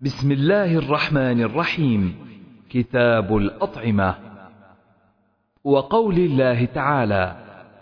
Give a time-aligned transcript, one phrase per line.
[0.00, 2.14] بسم الله الرحمن الرحيم.
[2.70, 4.14] كتاب الأطعمة.
[5.64, 7.36] وقول الله تعالى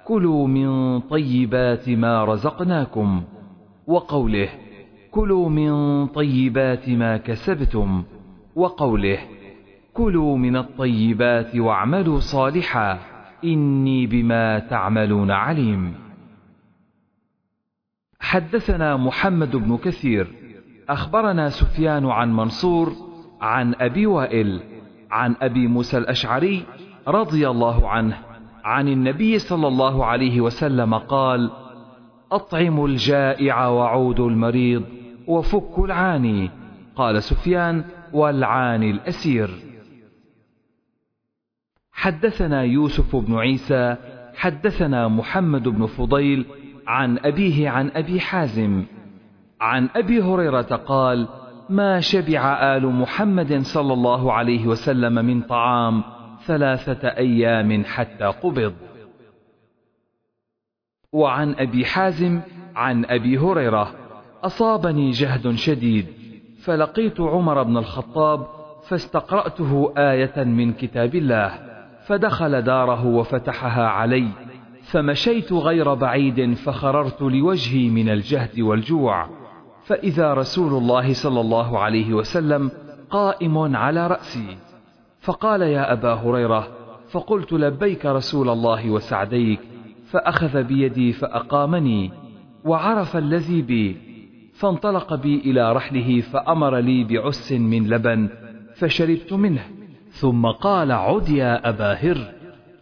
[0.04, 3.24] كلوا من طيبات ما رزقناكم.
[3.86, 4.48] وقوله
[5.10, 8.04] كلوا من طيبات ما كسبتم.
[8.54, 9.18] وقوله
[9.94, 12.98] كلوا من الطيبات واعملوا صالحا.
[13.44, 15.94] إني بما تعملون عليم.
[18.20, 20.45] حدثنا محمد بن كثير
[20.88, 22.92] أخبرنا سفيان عن منصور
[23.40, 24.60] عن أبي وائل
[25.10, 26.62] عن أبي موسى الأشعري
[27.08, 28.18] رضي الله عنه
[28.64, 31.50] عن النبي صلى الله عليه وسلم قال
[32.32, 34.84] أطعموا الجائع وعودوا المريض
[35.26, 36.50] وفكوا العاني
[36.96, 39.50] قال سفيان والعاني الأسير.
[41.92, 43.96] حدثنا يوسف بن عيسى
[44.34, 46.46] حدثنا محمد بن فضيل
[46.86, 48.84] عن أبيه عن أبي حازم
[49.66, 51.28] عن أبي هريرة قال
[51.68, 56.02] ما شبع آل محمد صلى الله عليه وسلم من طعام
[56.46, 58.74] ثلاثة أيام حتى قبض.
[61.12, 62.40] وعن أبي حازم
[62.76, 63.92] عن أبي هريرة
[64.44, 66.06] أصابني جهد شديد
[66.64, 68.46] فلقيت عمر بن الخطاب
[68.88, 71.52] فاستقرأته آية من كتاب الله
[72.06, 74.28] فدخل داره وفتحها علي
[74.82, 79.45] فمشيت غير بعيد فخررت لوجهي من الجهد والجوع.
[79.86, 82.70] فإذا رسول الله صلى الله عليه وسلم
[83.10, 84.56] قائم على رأسي
[85.20, 86.68] فقال يا أبا هريرة
[87.10, 89.60] فقلت لبيك رسول الله وسعديك
[90.10, 92.10] فأخذ بيدي فأقامني
[92.64, 93.96] وعرف الذي بي
[94.54, 98.28] فانطلق بي إلى رحله فأمر لي بعس من لبن
[98.76, 99.62] فشربت منه
[100.10, 102.18] ثم قال عد يا أبا هر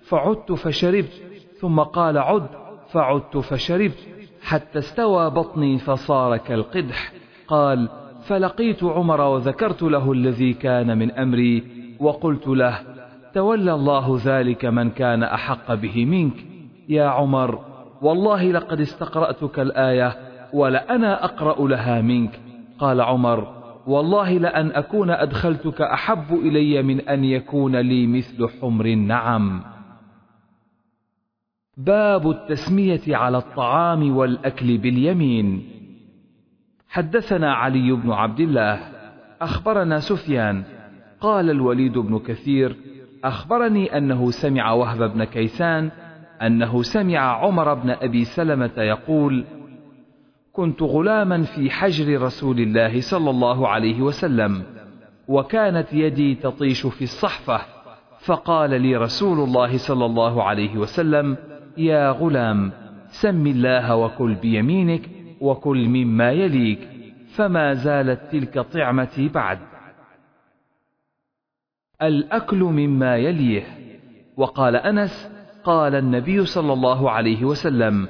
[0.03, 1.23] فعدت فشربت
[1.61, 2.47] ثم قال عد
[2.93, 4.14] فعدت فشربت
[4.55, 7.13] حتى استوى بطني فصار كالقدح.
[7.49, 7.89] قال
[8.27, 11.65] فلقيت عمر وذكرت له الذي كان من أمري
[12.01, 12.79] وقلت له
[13.35, 16.35] تولى الله ذلك من كان أحق به منك.
[16.89, 17.59] يا عمر
[18.03, 20.17] والله لقد استقرأتك الآية
[20.53, 22.41] ولأنا أقرأ لها منك.
[22.79, 23.49] قال عمر
[23.87, 29.74] والله لأن أكون أدخلتك أحب إلي من أن يكون لي مثل حمر النعم.
[31.77, 35.69] باب التسمية على الطعام والأكل باليمين.
[36.89, 38.81] حدثنا علي بن عبد الله
[39.41, 40.63] أخبرنا سفيان
[41.21, 42.77] قال الوليد بن كثير
[43.25, 45.91] أخبرني أنه سمع وهب بن كيسان
[46.43, 49.45] أنه سمع عمر بن أبي سلمة يقول
[50.53, 54.63] كنت غلاما في حجر رسول الله صلى الله عليه وسلم
[55.29, 57.61] وكانت يدي تطيش في الصحفة
[58.19, 61.37] فقال لي رسول الله صلى الله عليه وسلم
[61.77, 62.73] يا غلام
[63.09, 66.89] سم الله وكل بيمينك وكل مما يليك
[67.35, 69.59] فما زالت تلك طعمتي بعد.
[72.03, 73.63] الأكل مما يليه.
[74.37, 75.31] وقال أنس
[75.65, 78.09] قال النبي صلى الله عليه وسلم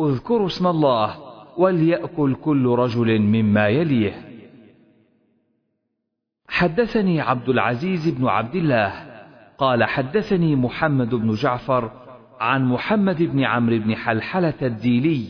[0.00, 1.16] اذكروا اسم الله
[1.58, 4.12] وليأكل كل رجل مما يليه.
[6.48, 8.92] حدثني عبد العزيز بن عبد الله
[9.58, 12.03] قال حدثني محمد بن جعفر
[12.40, 15.24] عن محمد بن عمرو بن حلحلة الديلي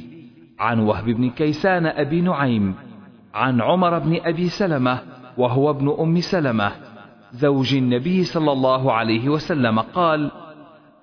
[0.59, 2.75] عن وهب بن كيسان أبي نعيم
[3.35, 4.99] عن عمر بن أبي سلمة
[5.39, 6.73] وهو ابن أم سلمة
[7.33, 10.31] زوج النبي صلى الله عليه وسلم قال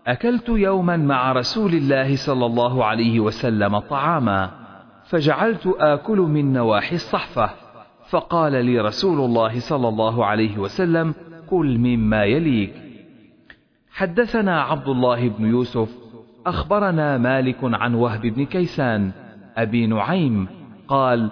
[0.07, 4.51] أكلت يوما مع رسول الله صلى الله عليه وسلم طعاما
[5.05, 7.49] فجعلت آكل من نواحي الصحفة
[8.09, 11.13] فقال لي رسول الله صلى الله عليه وسلم
[11.49, 12.73] كل مما يليك
[14.01, 15.89] حدثنا عبد الله بن يوسف
[16.45, 19.11] أخبرنا مالك عن وهب بن كيسان
[19.57, 20.47] أبي نعيم
[20.87, 21.31] قال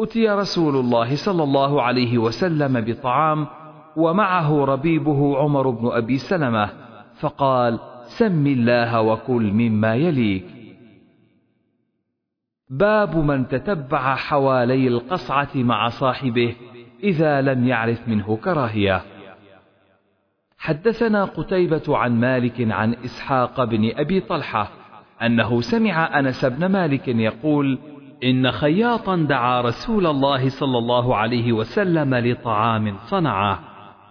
[0.00, 3.46] أتي رسول الله صلى الله عليه وسلم بطعام
[3.96, 6.70] ومعه ربيبه عمر بن أبي سلمة
[7.20, 10.44] فقال سم الله وكل مما يليك.
[12.70, 16.56] باب من تتبع حوالي القصعة مع صاحبه
[17.02, 19.17] إذا لم يعرف منه كراهية.
[20.58, 24.70] حدثنا قتيبة عن مالك عن إسحاق بن أبي طلحة
[25.22, 27.78] أنه سمع أنس بن مالك يقول
[28.24, 33.60] إن خياطا دعا رسول الله صلى الله عليه وسلم لطعام صنعه.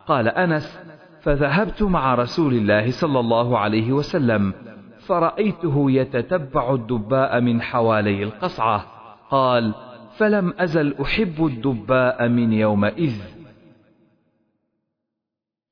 [0.07, 0.79] قال أنس
[1.21, 4.53] فذهبت مع رسول الله صلى الله عليه وسلم
[4.99, 8.85] فرأيته يتتبع الدباء من حوالي القصعة.
[9.29, 9.73] قال
[10.17, 13.36] فلم أزل أحب الدباء من يومئذ.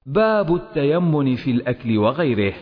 [0.06, 2.54] باب التيمن في الأكل وغيره.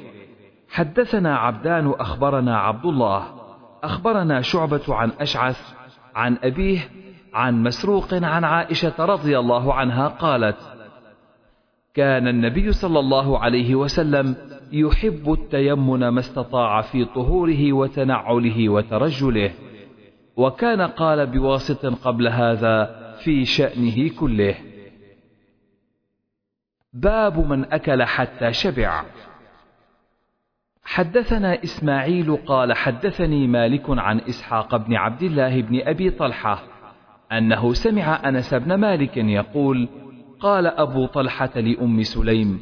[0.69, 3.23] حدثنا عبدان أخبرنا عبد الله.
[3.83, 5.73] أخبرنا شعبة عن أشعث
[6.15, 6.79] عن أبيه
[7.33, 10.57] عن مسروق عن عائشة رضي الله عنها قالت
[11.93, 14.35] كان النبي صلى الله عليه وسلم
[14.71, 19.51] يحب التيمن ما استطاع في طهوره وتنعله وترجله
[20.37, 24.55] وكان قال بواسط قبل هذا في شأنه كله.
[26.93, 29.03] باب من أكل حتى شبع.
[30.83, 36.63] حدثنا إسماعيل قال حدثني مالك عن إسحاق بن عبد الله بن أبي طلحة
[37.31, 39.89] أنه سمع أنس بن مالك يقول
[40.39, 42.59] قال أبو طلحة لأم سليم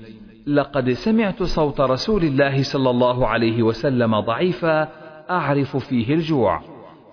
[0.48, 4.88] لقد سمعت صوت رسول الله صلى الله عليه وسلم ضعيفا
[5.30, 6.62] أعرف فيه الجوع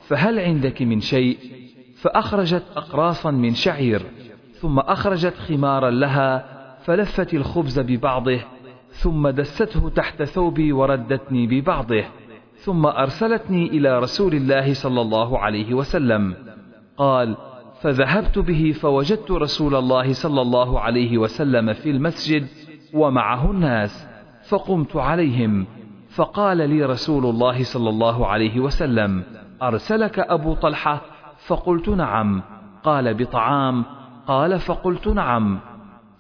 [0.00, 1.38] فهل عندك من شيء؟
[1.96, 4.02] فأخرجت أقراصا من شعير
[4.52, 6.57] ثم أخرجت خمارا لها
[6.88, 8.40] فلفت الخبز ببعضه
[8.90, 12.04] ثم دسته تحت ثوبي وردتني ببعضه
[12.56, 16.34] ثم أرسلتني إلى رسول الله صلى الله عليه وسلم.
[16.96, 17.36] قال
[17.80, 22.46] فذهبت به فوجدت رسول الله صلى الله عليه وسلم في المسجد
[22.94, 24.08] ومعه الناس
[24.48, 25.66] فقمت عليهم
[26.14, 29.22] فقال لي رسول الله صلى الله عليه وسلم
[29.62, 31.00] أرسلك أبو طلحة؟
[31.46, 32.42] فقلت نعم.
[32.84, 33.84] قال بطعام؟
[34.26, 35.67] قال فقلت نعم.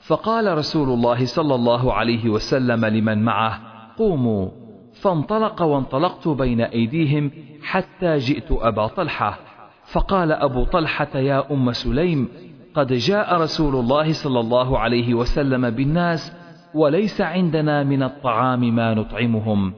[0.00, 3.60] فقال رسول الله صلى الله عليه وسلم لمن معه
[3.98, 4.48] قوموا.
[4.92, 7.30] فانطلق وانطلقت بين أيديهم
[7.62, 9.38] حتى جئت أبا طلحة.
[9.84, 12.28] فقال أبو طلحة يا أم سليم
[12.74, 16.32] قد جاء رسول الله صلى الله عليه وسلم بالناس
[16.74, 19.74] وليس عندنا من الطعام ما نطعمهم.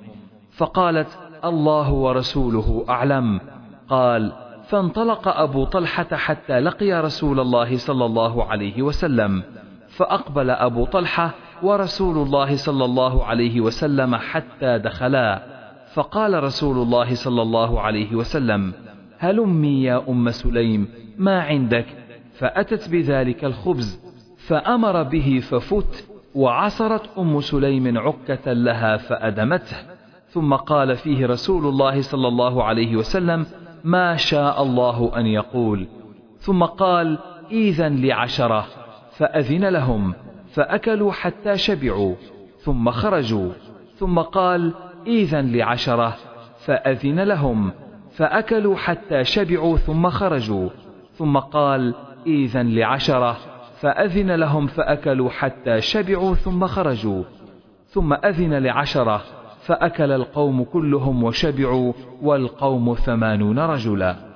[0.51, 3.41] فقالت الله ورسوله أعلم.
[3.89, 4.33] قال
[4.69, 9.43] فانطلق أبو طلحة حتى لقي رسول الله صلى الله عليه وسلم.
[10.01, 15.43] فأقبل أبو طلحة ورسول الله صلى الله عليه وسلم حتى دخلا.
[15.95, 18.73] فقال رسول الله صلى الله عليه وسلم
[19.19, 20.89] هلمي يا أم سليم
[21.19, 21.87] ما عندك؟
[22.39, 24.01] فأتت بذلك الخبز
[24.47, 29.77] فأمر به ففت وعصرت أم سليم عكة لها فأدمته.
[30.29, 33.47] ثم قال فيه رسول الله صلى الله عليه وسلم
[33.85, 35.87] ما شاء الله أن يقول.
[36.39, 37.19] ثم قال
[37.51, 38.67] إذا لعشرة.
[39.21, 40.15] فأذن لهم
[40.53, 42.15] فأكلوا حتى شبعوا
[42.59, 43.53] ثم خرجوا
[43.97, 44.75] ثم قال
[45.07, 46.17] إذا لعشرة.
[46.59, 47.73] فأذن لهم
[48.11, 50.69] فأكلوا حتى شبعوا ثم خرجوا
[51.13, 51.95] ثم قال
[52.27, 53.37] إذا لعشرة.
[53.81, 57.23] فأذن لهم فأكلوا حتى شبعوا ثم خرجوا
[57.87, 59.23] ثم أذن لعشرة.
[59.61, 61.93] فأكل القوم كلهم وشبعوا
[62.23, 64.30] والقوم ثمانون رجلا.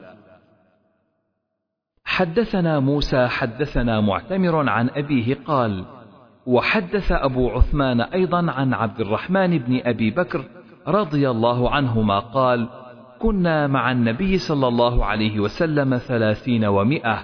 [2.14, 5.84] حدثنا موسى حدثنا معتمر عن أبيه قال
[6.46, 10.44] وحدث أبو عثمان أيضا عن عبد الرحمن بن أبي بكر
[10.88, 12.68] رضي الله عنهما قال
[13.18, 17.22] كنا مع النبي صلى الله عليه وسلم ثلاثين ومائة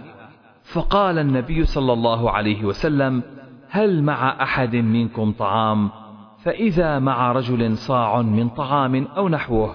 [0.63, 3.23] فقال النبي صلى الله عليه وسلم
[3.69, 5.91] هل مع أحد منكم طعام؟
[6.45, 9.75] فإذا مع رجل صاع من طعام أو نحوه.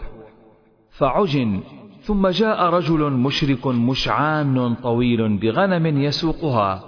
[0.92, 1.62] فعجن
[2.06, 6.84] ثم جاء رجل مشرك مشعان طويل بغنم يسوقها.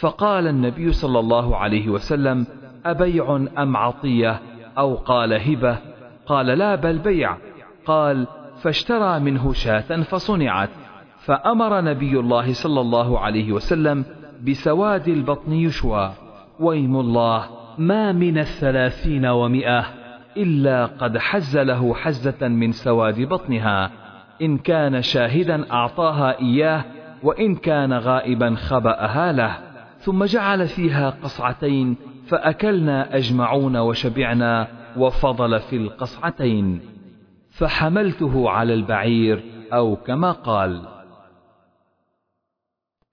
[0.00, 2.46] فقال النبي صلى الله عليه وسلم
[2.86, 4.40] أبيع أم عطية؟
[4.78, 5.78] أو قال هبة.
[6.26, 7.36] قال لا بل بيع.
[7.86, 8.26] قال
[8.62, 10.70] فاشترى منه شاة فصنعت.
[11.18, 14.04] فأمر نبي الله صلى الله عليه وسلم
[14.46, 16.12] بسواد البطن يشوى.
[16.60, 17.44] ويم الله
[17.78, 19.84] ما من الثلاثين ومئة
[20.36, 23.90] إلا قد حز له حزة من سواد بطنها.
[24.42, 26.84] إن كان شاهدا أعطاها إياه
[27.22, 29.58] وإن كان غائبا خبأها له.
[29.98, 36.80] ثم جعل فيها قصعتين فأكلنا أجمعون وشبعنا وفضل في القصعتين.
[37.50, 40.82] فحملته على البعير أو كما قال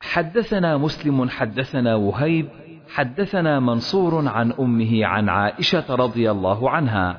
[0.01, 2.48] حدثنا مسلم حدثنا وهيب
[2.89, 7.17] حدثنا منصور عن أمه عن عائشة رضي الله عنها.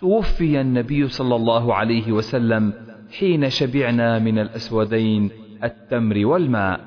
[0.00, 5.30] توفي النبي صلى الله عليه وسلم حين شبعنا من الأسودين
[5.64, 6.80] التمر والماء.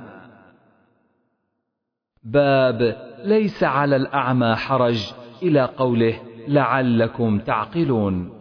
[2.24, 5.13] باب ليس على الأعمى حرج
[5.44, 6.15] إلى قوله
[6.48, 8.34] لعلكم تعقلون.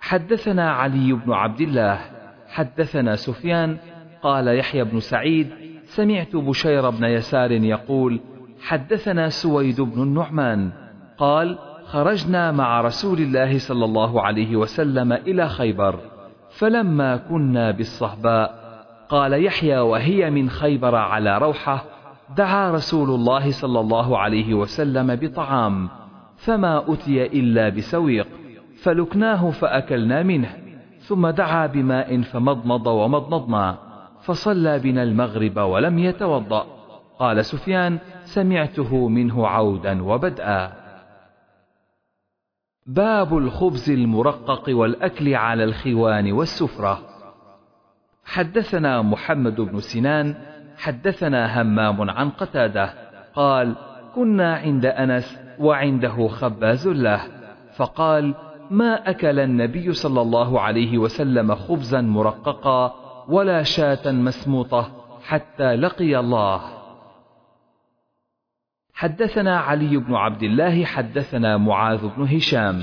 [0.00, 1.98] حدثنا علي بن عبد الله
[2.48, 3.76] حدثنا سفيان
[4.22, 5.50] قال يحيى بن سعيد
[5.84, 8.20] سمعت بشير بن يسار يقول
[8.60, 10.70] حدثنا سويد بن النعمان
[11.18, 16.00] قال خرجنا مع رسول الله صلى الله عليه وسلم إلى خيبر.
[16.50, 18.60] فلما كنا بالصهباء
[19.08, 21.84] قال يحيى وهي من خيبر على روحة
[22.36, 25.88] دعا رسول الله صلى الله عليه وسلم بطعام
[26.36, 28.26] فما أتي إلا بسويق
[28.82, 30.56] فلكناه فأكلنا منه
[30.98, 33.78] ثم دعا بماء فمضمض ومضمضنا
[34.22, 36.66] فصلى بنا المغرب ولم يتوضأ
[37.18, 40.72] قال سفيان سمعته منه عودا وبدءا.
[42.90, 46.98] باب الخبز المرقق والأكل على الخوان والسفرة.
[48.24, 50.34] حدثنا محمد بن سنان
[50.76, 52.94] حدثنا همام عن قتادة
[53.34, 53.74] قال
[54.14, 57.20] كنا عند أنس وعنده خباز له.
[57.76, 58.34] فقال
[58.70, 62.94] ما أكل النبي صلى الله عليه وسلم خبزا مرققا
[63.28, 64.90] ولا شاة مسموطة
[65.22, 66.79] حتى لقي الله.
[69.00, 72.82] حدثنا علي بن عبد الله حدثنا معاذ بن هشام.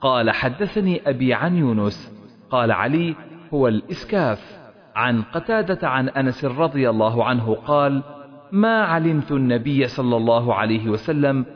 [0.00, 2.12] قال حدثني أبي عن يونس.
[2.50, 3.14] قال علي
[3.54, 4.58] هو الإسكاف.
[4.96, 8.02] عن قتادة عن أنس رضي الله عنه قال
[8.52, 11.46] ما علمت النبي صلى الله عليه وسلم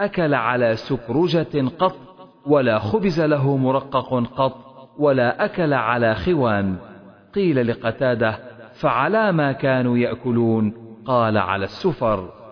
[0.00, 1.96] أكل على سكرجة قط
[2.46, 4.56] ولا خبز له مرقق قط
[4.98, 6.76] ولا أكل على خوان.
[7.34, 8.38] قيل لقتادة
[8.74, 10.72] فعلى ما كانوا يأكلون.
[11.06, 12.43] قال على السفر.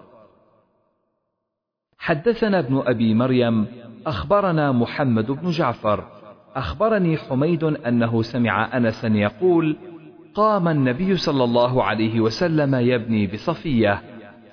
[2.03, 3.67] حدثنا ابن أبي مريم
[4.07, 6.05] أخبرنا محمد بن جعفر
[6.57, 9.77] أخبرني حميد أنه سمع أنسا يقول
[10.35, 14.03] قام النبي صلى الله عليه وسلم يبني بصفية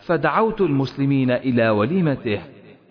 [0.01, 2.41] فدعوت المسلمين إلى وليمته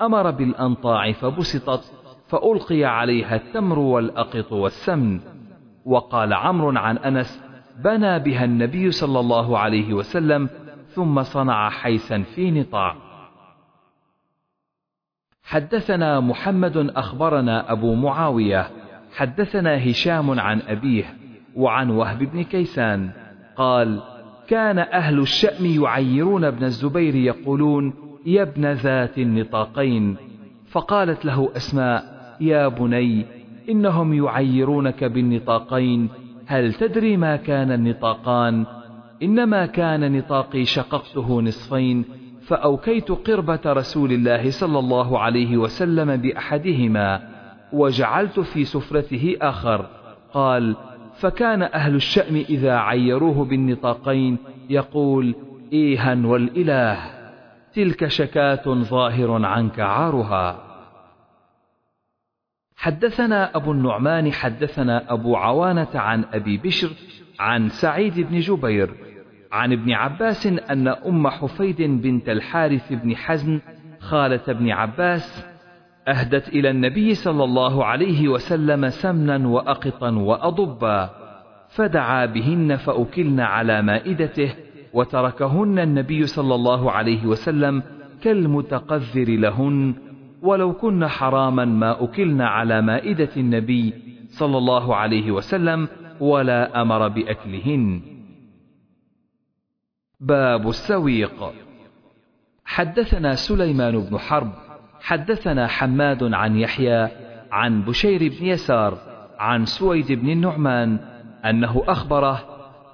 [0.02, 1.92] أمر بالأنطاع فبسطت
[2.28, 5.20] فألقي عليها التمر والأقط والسمن
[5.84, 7.42] وقال عمرو عن أنس
[7.84, 10.48] بنى بها النبي صلى الله عليه وسلم
[10.88, 13.07] ثم صنع حيسا في نطاع
[15.48, 18.68] حدثنا محمد أخبرنا أبو معاوية
[19.16, 21.04] حدثنا هشام عن أبيه
[21.56, 23.10] وعن وهب بن كيسان
[23.56, 24.00] قال
[24.48, 27.94] كان أهل الشأم يعيرون ابن الزبير يقولون
[28.26, 30.16] يا ابن ذات النطاقين
[30.66, 32.04] فقالت له أسماء
[32.40, 33.26] يا بني
[33.68, 36.08] إنهم يعيرونك بالنطاقين
[36.46, 38.66] هل تدري ما كان النطاقان؟
[39.22, 42.04] إنما كان نطاقي شققته نصفين
[42.48, 47.28] فأوكيت قربة رسول الله صلى الله عليه وسلم بأحدهما
[47.72, 49.86] وجعلت في سفرته آخر.
[50.32, 50.76] قال
[51.14, 54.38] فكان أهل الشأم إذا عيروه بالنطاقين
[54.70, 55.34] يقول
[55.72, 56.98] إيها والإله
[57.74, 60.64] تلك شكاة ظاهر عنك عارها.
[62.76, 66.90] حدثنا أبو النعمان حدثنا أبو عوانة عن أبي بشر
[67.40, 69.07] عن سعيد بن جبير
[69.52, 73.60] عن ابن عباس أن أم حفيد بنت الحارث بن حزن
[74.00, 75.46] خالة ابن عباس
[76.08, 81.10] أهدت إلى النبي صلى الله عليه وسلم سمنا وأقطا وأضبا
[81.68, 84.54] فدعا بهن فأكلن على مائدته
[84.92, 87.82] وتركهن النبي صلى الله عليه وسلم
[88.22, 89.94] كالمتقذر لهن
[90.42, 93.94] ولو كن حراما ما أكلن على مائدة النبي
[94.28, 95.88] صلى الله عليه وسلم
[96.20, 98.17] ولا أمر بأكلهن.
[100.20, 101.52] باب السويق.
[102.64, 104.52] حدثنا سليمان بن حرب
[105.00, 107.08] حدثنا حماد عن يحيى
[107.52, 108.98] عن بشير بن يسار
[109.38, 110.98] عن سويد بن النعمان
[111.44, 112.44] أنه أخبره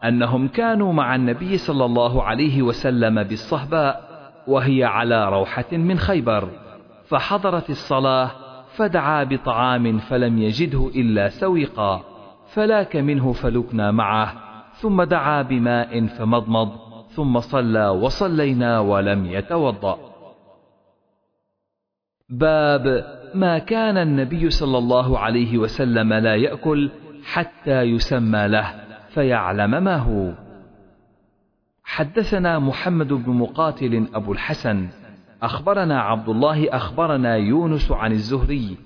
[0.05, 4.05] أنهم كانوا مع النبي صلى الله عليه وسلم بالصهباء
[4.47, 6.49] وهي على روحة من خيبر
[7.07, 8.31] فحضرت الصلاة
[8.77, 12.03] فدعا بطعام فلم يجده إلا سويقا
[12.53, 14.35] فلاك منه فلكنا معه
[14.75, 16.84] ثم دعا بماء فمضمض
[17.17, 19.99] ثم صلى وصلينا ولم يتوضأ.
[22.29, 23.05] باب
[23.35, 26.91] ما كان النبي صلى الله عليه وسلم لا يأكل
[27.25, 28.75] حتى يسمى له
[29.09, 30.33] فيعلم ما هو.
[31.85, 34.89] حدثنا محمد بن مقاتل أبو الحسن
[35.43, 38.77] أخبرنا عبد الله أخبرنا يونس عن الزهري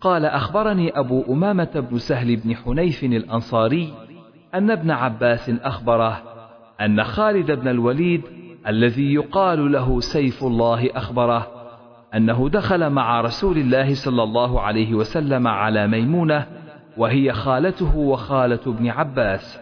[0.00, 3.94] قال أخبرني أبو أمامة بن سهل بن حنيف الأنصاري
[4.54, 6.29] أن ابن عباس أخبره
[6.80, 8.22] أن خالد بن الوليد
[8.66, 11.46] الذي يقال له سيف الله أخبره
[12.14, 16.46] أنه دخل مع رسول الله صلى الله عليه وسلم على ميمونة
[16.96, 19.60] وهي خالته وخالة ابن عباس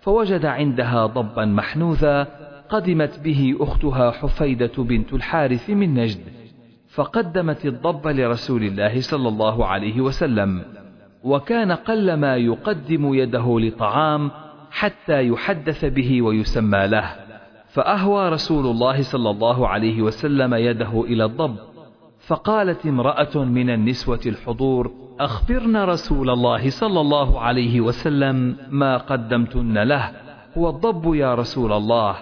[0.00, 2.28] فوجد عندها ضبا محنوذا
[2.68, 6.20] قدمت به أختها حفيدة بنت الحارث من نجد
[6.88, 10.62] فقدمت الضب لرسول الله صلى الله عليه وسلم
[11.24, 14.30] وكان قلما يقدم يده لطعام
[14.70, 17.10] حتى يحدث به ويسمى له.
[17.68, 21.56] فأهوى رسول الله صلى الله عليه وسلم يده إلى الضب
[22.26, 30.10] فقالت امرأة من النسوة الحضور أخبرن رسول الله صلى الله عليه وسلم ما قدمتن له
[30.58, 32.16] هو الضب يا رسول الله.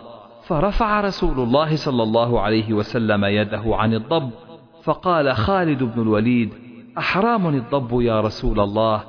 [0.46, 4.30] فرفع رسول الله صلى الله عليه وسلم يده عن الضب
[4.82, 6.52] فقال خالد بن الوليد
[6.98, 9.00] أحرام الضب يا رسول الله؟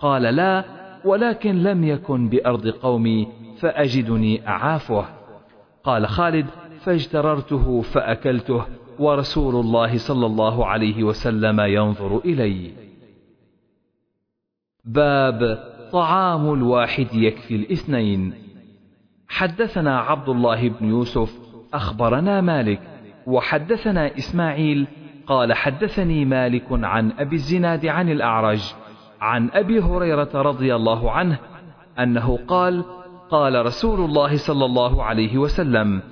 [0.00, 0.64] قال لا
[1.04, 3.28] ولكن لم يكن بأرض قومي
[3.58, 5.06] فأجدني أعافه.
[5.84, 6.46] قال خالد
[6.80, 8.64] فاجتررته فأكلته
[8.98, 12.72] ورسول الله صلى الله عليه وسلم ينظر إلي.
[14.84, 15.58] باب
[15.92, 18.34] طعام الواحد يكفي الاثنين.
[19.28, 21.38] حدثنا عبد الله بن يوسف
[21.74, 22.80] أخبرنا مالك
[23.26, 24.86] وحدثنا إسماعيل
[25.26, 28.74] قال حدثني مالك عن أبي الزناد عن الأعرج
[29.22, 31.38] عن أبي هريرة رضي الله عنه
[31.98, 32.84] أنه قال
[33.30, 36.02] قال رسول الله صلى الله عليه وسلم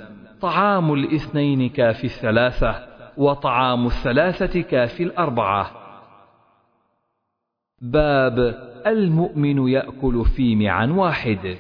[0.40, 2.74] طعام الاثنين كافي الثلاثة
[3.16, 5.70] وطعام الثلاثة كافي الأربعة.
[7.80, 8.38] باب
[8.86, 11.56] المؤمن يأكل في معا واحد.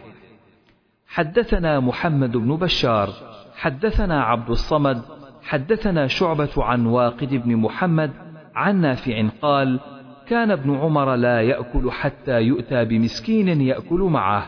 [1.06, 3.08] حدثنا محمد بن بشار
[3.56, 5.02] حدثنا عبد الصمد
[5.42, 8.10] حدثنا شعبة عن واقد بن محمد
[8.54, 9.80] عن نافع قال
[10.30, 14.46] كان ابن عمر لا يأكل حتى يؤتى بمسكين يأكل معه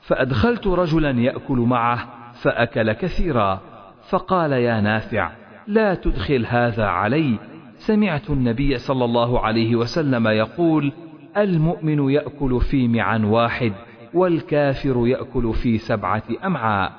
[0.00, 3.60] فأدخلت رجلا يأكل معه فأكل كثيرا
[4.08, 5.30] فقال يا نافع
[5.66, 7.38] لا تدخل هذا علي.
[7.76, 10.92] سمعت النبي صلى الله عليه وسلم يقول
[11.36, 13.72] المؤمن يأكل في معا واحد
[14.14, 16.92] والكافر يأكل في سبعة أمعاء.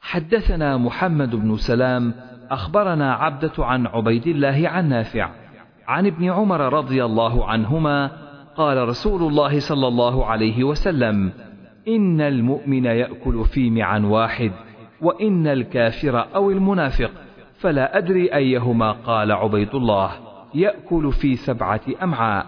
[0.00, 2.14] حدثنا محمد بن سلام
[2.50, 5.43] أخبرنا عبدة عن عبيد الله عن نافع.
[5.88, 8.10] عن ابن عمر رضي الله عنهما
[8.56, 11.32] قال رسول الله صلى الله عليه وسلم
[11.88, 14.52] إن المؤمن يأكل في معا واحد
[15.00, 17.10] وإن الكافر أو المنافق
[17.58, 20.10] فلا أدري أيهما قال عبيد الله
[20.54, 22.46] يأكل في سبعة أمعاء.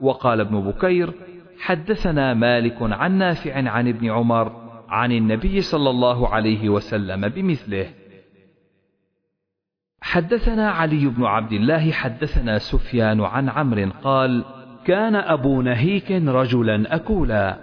[0.00, 1.12] وقال ابن بكير
[1.60, 4.52] حدثنا مالك عن نافع عن ابن عمر
[4.88, 7.86] عن النبي صلى الله عليه وسلم بمثله.
[10.04, 14.44] حدثنا علي بن عبد الله حدثنا سفيان عن عمرو قال
[14.84, 17.56] كان أبو نهيك رجلا أكولا.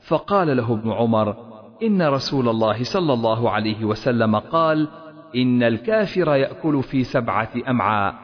[0.00, 1.36] فقال له ابن عمر
[1.82, 4.88] إن رسول الله صلى الله عليه وسلم قال
[5.36, 8.14] إن الكافر يأكل في سبعة أمعاء.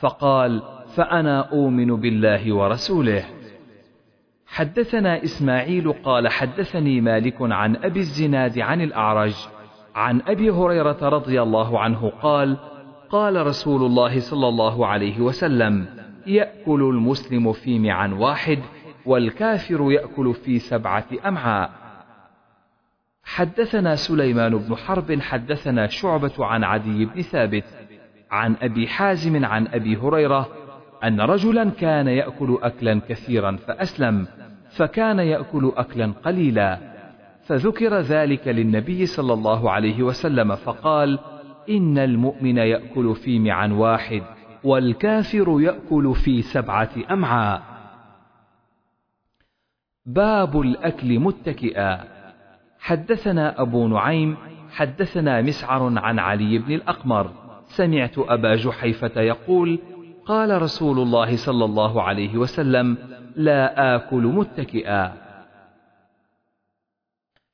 [0.00, 0.62] فقال
[0.94, 3.24] فأنا أؤمن بالله ورسوله.
[4.46, 9.34] حدثنا إسماعيل قال حدثني مالك عن أبي الزناد عن الأعرج
[9.94, 12.56] عن أبي هريرة رضي الله عنه قال
[13.14, 15.86] قال رسول الله صلى الله عليه وسلم
[16.26, 18.58] يأكل المسلم في معا واحد
[19.06, 21.70] والكافر يأكل في سبعة أمعاء.
[23.24, 27.64] حدثنا سليمان بن حرب حدثنا شعبة عن عدي بن ثابت
[28.30, 30.48] عن أبي حازم عن أبي هريرة
[31.04, 34.26] أن رجلا كان يأكل أكلا كثيرا فأسلم
[34.70, 36.78] فكان يأكل أكلا قليلا.
[37.44, 41.18] فذكر ذلك للنبي صلى الله عليه وسلم فقال
[41.68, 44.22] إن المؤمن يأكل في معا واحد
[44.64, 47.62] والكافر يأكل في سبعة أمعاء.
[50.06, 52.04] باب الأكل متكئا.
[52.78, 54.36] حدثنا أبو نعيم
[54.70, 57.30] حدثنا مسعر عن علي بن الأقمر.
[57.66, 59.78] سمعت أبا جحيفة يقول
[60.26, 62.98] قال رسول الله صلى الله عليه وسلم
[63.36, 65.12] لا آكل متكئا.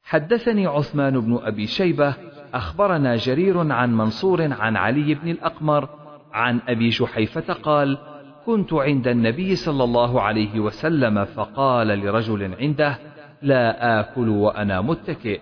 [0.03, 2.15] حدثني عثمان بن أبي شيبة
[2.55, 5.89] أخبرنا جرير عن منصور عن علي بن الأقمر
[6.33, 7.99] عن أبي جحيفة قال
[8.47, 12.99] كنت عند النبي صلى الله عليه وسلم فقال لرجل عنده
[13.43, 15.41] لا آكل وأنا متكئ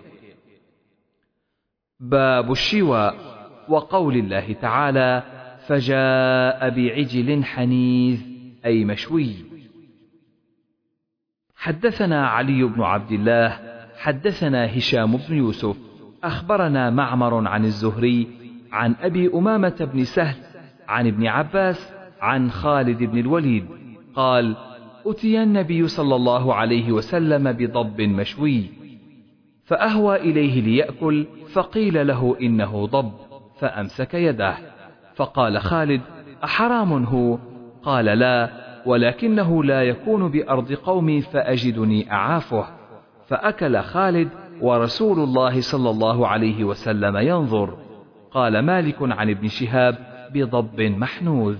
[1.99, 3.15] باب الشواء
[3.69, 5.23] وقول الله تعالى
[5.67, 8.21] فجاء بعجل حنيذ
[8.65, 9.35] أي مشوي
[11.55, 13.59] حدثنا علي بن عبد الله
[13.97, 15.88] حدثنا هشام بن يوسف
[16.23, 18.27] أخبرنا معمر عن الزهري
[18.71, 20.35] عن أبي أمامة بن سهل
[20.87, 23.65] عن ابن عباس عن خالد بن الوليد.
[24.15, 24.55] قال
[25.05, 28.65] أتي النبي صلى الله عليه وسلم بضب مشوي
[29.65, 33.11] فأهوى إليه ليأكل فقيل له إنه ضب
[33.59, 34.57] فأمسك يده.
[35.15, 36.01] فقال خالد
[36.43, 37.37] أحرام هو؟
[37.83, 38.49] قال لا
[38.85, 42.65] ولكنه لا يكون بأرض قومي فأجدني أعافه.
[43.27, 44.29] فأكل خالد
[44.61, 47.77] ورسول الله صلى الله عليه وسلم ينظر.
[48.31, 49.97] قال مالك عن ابن شهاب
[50.33, 51.57] بضب محنوذ.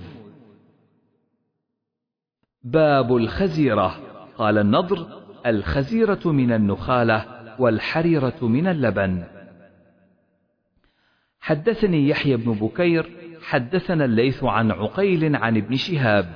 [2.64, 3.96] باب الخزيرة.
[4.36, 5.06] قال النضر
[5.46, 7.26] الخزيرة من النخالة
[7.58, 9.24] والحريرة من اللبن.
[11.40, 13.10] حدثني يحيى بن بكير
[13.42, 16.26] حدثنا الليث عن عقيل عن ابن شهاب.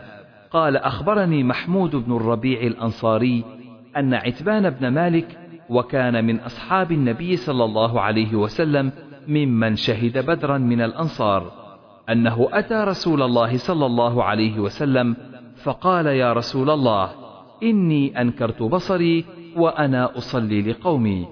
[0.50, 3.44] قال أخبرني محمود بن الربيع الأنصاري
[3.96, 8.92] أن عتبان بن مالك وكان من أصحاب النبي صلى الله عليه وسلم
[9.28, 11.52] ممن شهد بدرا من الأنصار
[12.10, 15.16] أنه أتى رسول الله صلى الله عليه وسلم
[15.62, 17.10] فقال يا رسول الله
[17.62, 19.24] إني أنكرت بصري
[19.56, 21.26] وأنا أصلي لقومي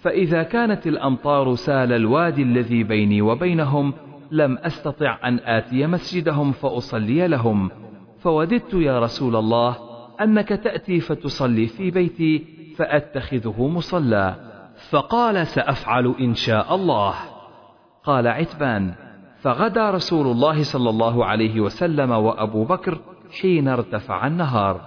[0.00, 3.92] فإذا كانت الأمطار سال الوادي الذي بيني وبينهم
[4.30, 7.70] لم أستطع أن آتي مسجدهم فأصلي لهم
[8.18, 9.76] فوددت يا رسول الله
[10.20, 14.34] أنك تأتي فتصلي في بيتي فأتخذه مصلى.
[14.90, 17.14] فقال سأفعل إن شاء الله.
[18.04, 18.94] قال عتبان
[19.40, 22.98] فغدا رسول الله صلى الله عليه وسلم وأبو بكر
[23.40, 24.80] حين ارتفع النهار.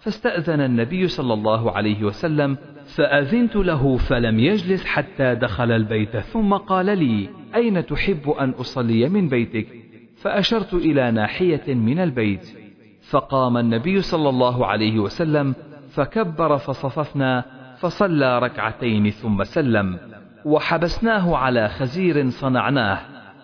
[0.00, 6.86] فاستأذن النبي صلى الله عليه وسلم فأذنت له فلم يجلس حتى دخل البيت ثم قال
[6.98, 9.66] لي أين تحب أن أصلي من بيتك؟
[10.16, 12.58] فأشرت إلى ناحية من البيت.
[13.10, 15.54] فقام النبي صلى الله عليه وسلم
[15.94, 17.44] فكبر فصففنا
[17.78, 19.98] فصلى ركعتين ثم سلم
[20.44, 22.98] وحبسناه على خزير صنعناه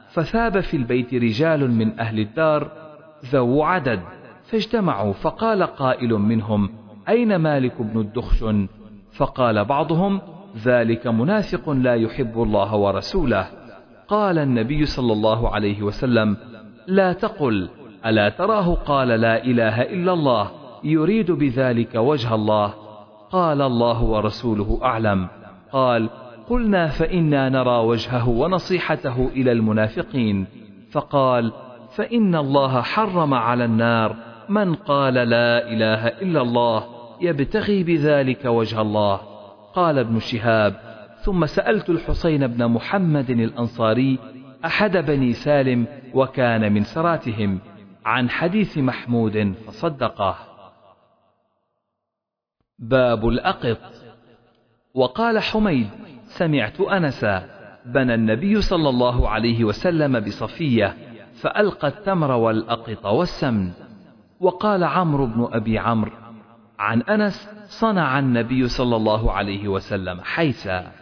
[0.08, 2.70] فثاب في البيت رجال من أهل الدار
[3.24, 4.00] ذو عدد
[4.44, 6.70] فاجتمعوا فقال قائل منهم
[7.08, 8.68] أين مالك بن الدخشن؟
[9.12, 10.20] فقال بعضهم
[10.64, 13.46] ذلك منافق لا يحب الله ورسوله.
[14.08, 16.36] قال النبي صلى الله عليه وسلم
[16.86, 17.68] لا تقل
[18.06, 20.50] ألا تراه؟ قال لا إله إلا الله.
[20.84, 22.74] يريد بذلك وجه الله.
[23.30, 25.28] قال الله ورسوله أعلم.
[25.72, 26.10] قال
[26.48, 30.46] قلنا فإنا نرى وجهه ونصيحته إلى المنافقين.
[30.90, 31.52] فقال
[31.94, 34.16] فإن الله حرم على النار
[34.48, 36.84] من قال لا إله إلا الله
[37.20, 39.20] يبتغي بذلك وجه الله.
[39.74, 40.74] قال ابن شهاب
[41.20, 44.18] ثم سألت الحسين بن محمد الأنصاري
[44.64, 47.58] أحد بني سالم وكان من سراتهم
[48.04, 50.47] عن حديث محمود فصدقه.
[52.78, 53.78] باب الأقط.
[54.94, 55.88] وقال حميد
[56.24, 57.48] سمعت أنسا
[57.86, 60.96] بنى النبي صلى الله عليه وسلم بصفية
[61.34, 63.70] فألقى التمر والأقط والسمن.
[64.40, 66.12] وقال عمرو بن أبي عمرو
[66.78, 70.92] عن أنس صنع النبي صلى الله عليه وسلم حيثا.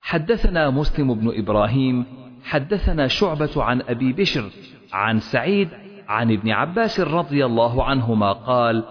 [0.00, 2.04] حدثنا مسلم بن إبراهيم
[2.44, 4.50] حدثنا شعبة عن أبي بشر
[4.92, 5.68] عن سعيد
[6.08, 8.84] عن ابن عباس رضي الله عنهما قال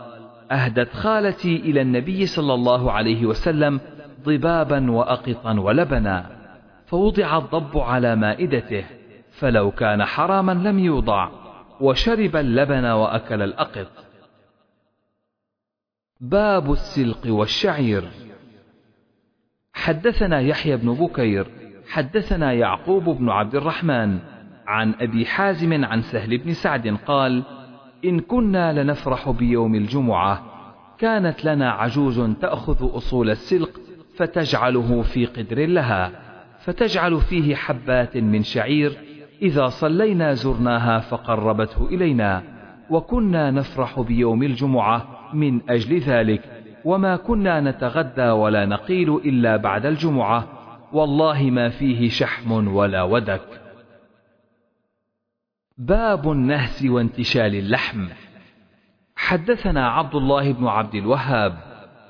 [0.51, 3.79] أهدت خالتي إلى النبي صلى الله عليه وسلم
[4.23, 6.29] ضبابا وأقطا ولبنا
[6.86, 8.86] فوضع الضب على مائدته
[9.31, 11.29] فلو كان حراما لم يوضع
[11.81, 13.91] وشرب اللبن وأكل الأقط.
[16.21, 18.10] باب السلق والشعير.
[19.73, 21.47] حدثنا يحيى بن بكير
[21.89, 24.19] حدثنا يعقوب بن عبد الرحمن
[24.67, 27.43] عن أبي حازم عن سهل بن سعد قال
[28.05, 30.43] إن كنا لنفرح بيوم الجمعة
[30.97, 33.69] كانت لنا عجوز تأخذ أصول السلق
[34.15, 36.11] فتجعله في قدر لها
[36.59, 38.97] فتجعل فيه حبات من شعير
[39.41, 42.43] إذا صلينا زرناها فقربته إلينا
[42.89, 46.41] وكنا نفرح بيوم الجمعة من أجل ذلك
[46.85, 50.47] وما كنا نتغدى ولا نقيل إلا بعد الجمعة
[50.93, 53.64] والله ما فيه شحم ولا ودك.
[55.77, 58.07] باب النهس وانتشال اللحم.
[59.15, 61.57] حدثنا عبد الله بن عبد الوهاب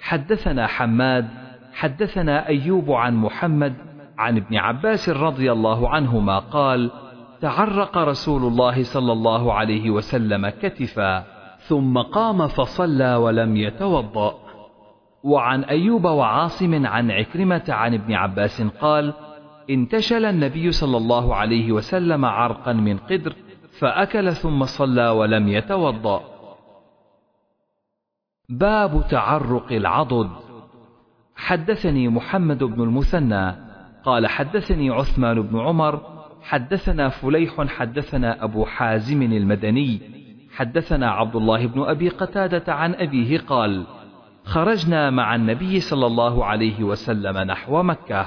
[0.01, 1.27] حدثنا حماد
[1.73, 3.73] حدثنا أيوب عن محمد
[4.17, 6.91] عن ابن عباس رضي الله عنهما قال
[7.41, 11.23] تعرق رسول الله صلى الله عليه وسلم كتفا
[11.59, 14.35] ثم قام فصلى ولم يتوضأ.
[15.23, 19.13] وعن أيوب وعاصم عن عكرمة عن ابن عباس قال
[19.69, 23.33] انتشل النبي صلى الله عليه وسلم عرقا من قدر
[23.79, 26.21] فأكل ثم صلى ولم يتوضأ.
[28.49, 30.29] باب تعرق العضد.
[31.35, 33.55] حدثني محمد بن المثنى
[34.03, 36.01] قال حدثني عثمان بن عمر
[36.41, 40.01] حدثنا فليح حدثنا أبو حازم المدني
[40.55, 43.85] حدثنا عبد الله بن أبي قتادة عن أبيه قال
[44.43, 48.25] خرجنا مع النبي صلى الله عليه وسلم نحو مكة.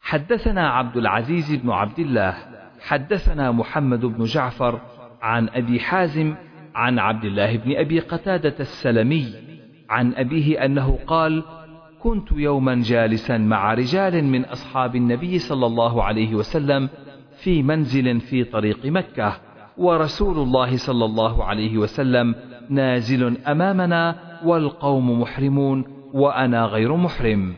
[0.00, 2.36] حدثنا عبد العزيز بن عبد الله
[2.80, 4.80] حدثنا محمد بن جعفر
[5.22, 6.34] عن أبي حازم
[6.74, 9.34] عن عبد الله بن أبي قتادة السلمي
[9.90, 11.42] عن أبيه أنه قال
[12.00, 16.88] كنت يوما جالسا مع رجال من أصحاب النبي صلى الله عليه وسلم
[17.42, 19.36] في منزل في طريق مكة
[19.78, 22.34] ورسول الله صلى الله عليه وسلم
[22.70, 27.54] نازل أمامنا والقوم محرمون وأنا غير محرم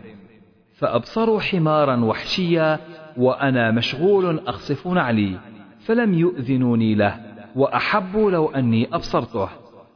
[0.74, 2.80] فأبصروا حمارا وحشيا
[3.16, 5.38] وأنا مشغول أخصف نعلي
[5.79, 7.20] فلم يؤذنوني له
[7.57, 9.48] وأحبوا لو أني أبصرته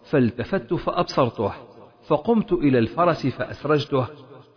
[0.04, 1.52] فالتفت فأبصرته
[2.08, 4.06] فقمت إلى الفرس فأسرجته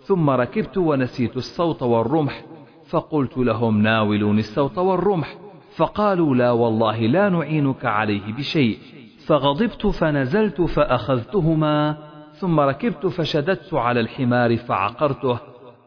[0.01, 2.45] ثم ركبت ونسيت الصوت والرمح
[2.89, 5.35] فقلت لهم ناولوني الصوت والرمح
[5.75, 8.77] فقالوا لا والله لا نعينك عليه بشيء
[9.25, 11.97] فغضبت فنزلت فأخذتهما
[12.33, 15.39] ثم ركبت فشددت على الحمار فعقرته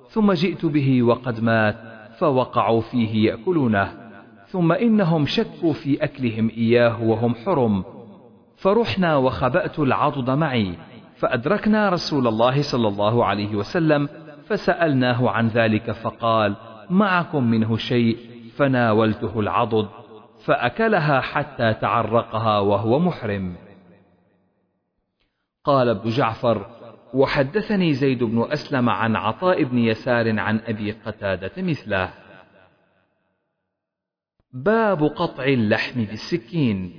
[0.08, 1.91] ثم جئت به وقد مات
[2.22, 3.92] فوقعوا فيه يأكلونه
[4.46, 7.84] ثم إنهم شكوا في أكلهم إياه وهم حرم.
[8.56, 10.74] فرحنا وخبأت العضد معي
[11.16, 14.08] فأدركنا رسول الله صلى الله عليه وسلم
[14.46, 16.56] فسألناه عن ذلك فقال
[16.90, 18.16] معكم منه شيء؟
[18.56, 19.88] فناولته العضد
[20.44, 23.54] فأكلها حتى تعرقها وهو محرم.
[25.64, 26.66] قال ابن جعفر
[27.14, 32.10] وحدثني زيد بن أسلم عن عطاء بن يسار عن أبي قتادة مثله.
[34.52, 36.92] باب قطع اللحم بالسكين.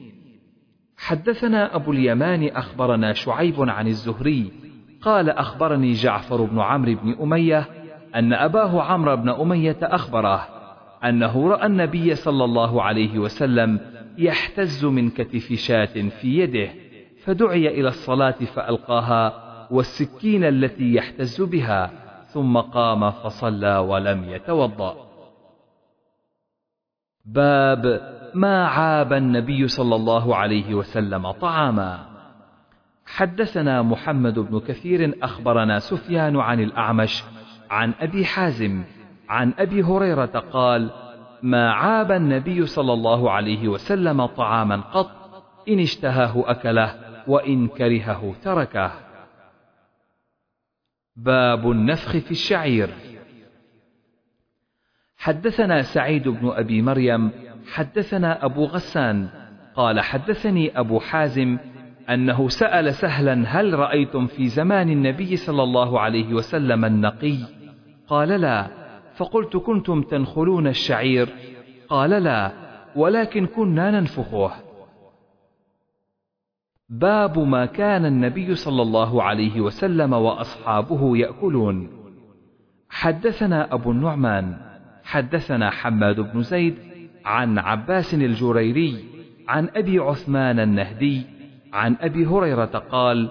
[0.97, 4.51] حدثنا أبو اليمان أخبرنا شعيب عن الزهري
[5.01, 7.65] قال أخبرني جعفر بن عمرو بن أمية
[8.15, 10.47] أن أباه عمرو بن أمية أخبره
[11.03, 13.79] أنه رأى النبي صلى الله عليه وسلم
[14.17, 16.69] يحتز من كتف شاة في يده
[17.23, 19.42] فدعي إلى الصلاة فألقاها
[19.73, 21.91] والسكين التي يحتز بها
[22.25, 24.95] ثم قام فصلى ولم يتوضأ.
[27.25, 32.05] باب ما عاب النبي صلى الله عليه وسلم طعاما.
[33.05, 37.23] حدثنا محمد بن كثير أخبرنا سفيان عن الأعمش
[37.69, 38.83] عن أبي حازم
[39.29, 40.89] عن أبي هريرة قال
[41.43, 45.11] ما عاب النبي صلى الله عليه وسلم طعاما قط
[45.69, 46.95] إن اشتهاه أكله
[47.27, 48.91] وإن كرهه تركه.
[51.15, 52.89] باب النفخ في الشعير.
[55.17, 57.31] حدثنا سعيد بن أبي مريم
[57.73, 59.29] حدثنا أبو غسان
[59.75, 61.57] قال حدثني أبو حازم
[62.09, 67.37] أنه سأل سهلا هل رأيتم في زمان النبي صلى الله عليه وسلم النقي؟
[68.07, 68.67] قال لا
[69.15, 71.29] فقلت كنتم تنخلون الشعير.
[71.89, 72.51] قال لا
[72.95, 74.51] ولكن كنا ننفخه.
[76.89, 81.89] باب ما كان النبي صلى الله عليه وسلم وأصحابه يأكلون.
[82.89, 84.55] حدثنا أبو النعمان
[85.03, 86.75] حدثنا حماد بن زيد
[87.25, 89.05] عن عباس الجريري
[89.47, 91.21] عن أبي عثمان النهدي
[91.73, 93.29] عن أبي هريرة قال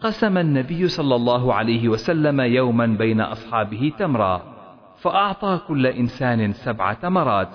[0.00, 4.42] قسم النبي صلى الله عليه وسلم يوما بين أصحابه تمرا
[4.96, 7.48] فأعطى كل إنسان سبع تمرات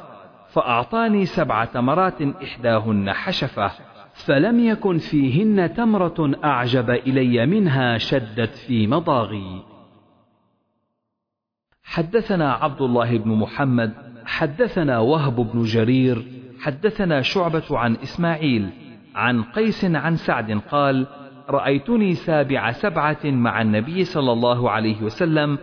[0.50, 3.72] فأعطاني سبع تمرات إحداهن حشفة
[4.14, 9.64] فلم يكن فيهن تمرة أعجب إلي منها شدت في مضاغي.
[11.84, 13.94] حدثنا عبد الله بن محمد،
[14.26, 16.26] حدثنا وهب بن جرير،
[16.62, 18.70] حدثنا شعبة عن إسماعيل،
[19.16, 21.08] عن قيس عن سعد قال:
[21.50, 25.58] رأيتني سابع سبعة مع النبي صلى الله عليه وسلم،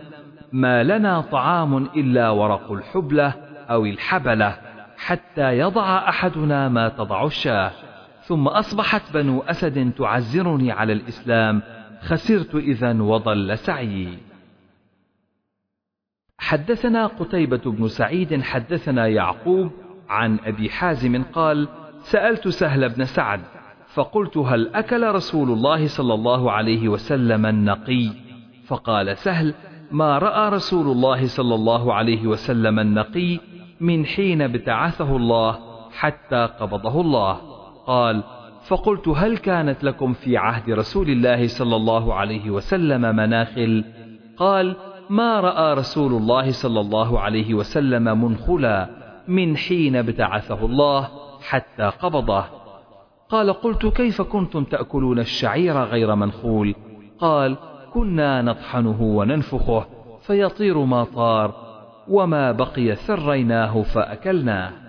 [0.51, 3.33] ما لنا طعام إلا ورق الحبلة
[3.69, 4.57] أو الحبلة،
[4.97, 7.71] حتى يضع أحدنا ما تضع الشاة.
[8.29, 11.61] ثم أصبحت بنو أسد تعزرني على الإسلام
[12.01, 14.17] خسرت إذا وضل سعيي.
[16.37, 19.71] حدثنا قتيبة بن سعيد حدثنا يعقوب
[20.09, 21.67] عن أبي حازم قال
[22.01, 23.41] سألت سهل بن سعد
[23.93, 28.09] فقلت هل أكل رسول الله صلى الله عليه وسلم النقي؟
[28.67, 29.53] فقال سهل
[29.91, 33.39] ما رأى رسول الله صلى الله عليه وسلم النقي
[33.79, 35.59] من حين ابتعثه الله
[35.91, 37.48] حتى قبضه الله.
[37.89, 38.23] قال
[38.67, 43.85] فقلت هل كانت لكم في عهد رسول الله صلى الله عليه وسلم مناخل؟
[44.37, 44.75] قال
[45.09, 48.89] ما رأى رسول الله صلى الله عليه وسلم منخلا
[49.27, 51.09] من حين ابتعثه الله
[51.41, 52.45] حتى قبضه.
[53.29, 56.75] قال قلت كيف كنتم تأكلون الشعير غير منخول؟
[57.19, 57.57] قال
[57.93, 59.85] كنا نطحنه وننفخه
[60.21, 61.53] فيطير ما طار
[62.07, 64.88] وما بقي ثريناه فأكلناه.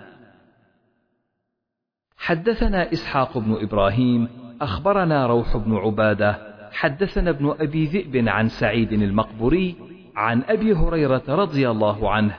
[2.21, 4.27] حدثنا إسحاق بن إبراهيم
[4.61, 6.37] أخبرنا روح بن عبادة
[6.71, 9.75] حدثنا ابن أبي ذئب عن سعيد المقبوري
[10.15, 12.35] عن أبي هريرة رضي الله عنه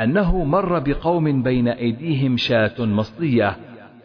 [0.00, 3.56] أنه مر بقوم بين أيديهم شاة مصلية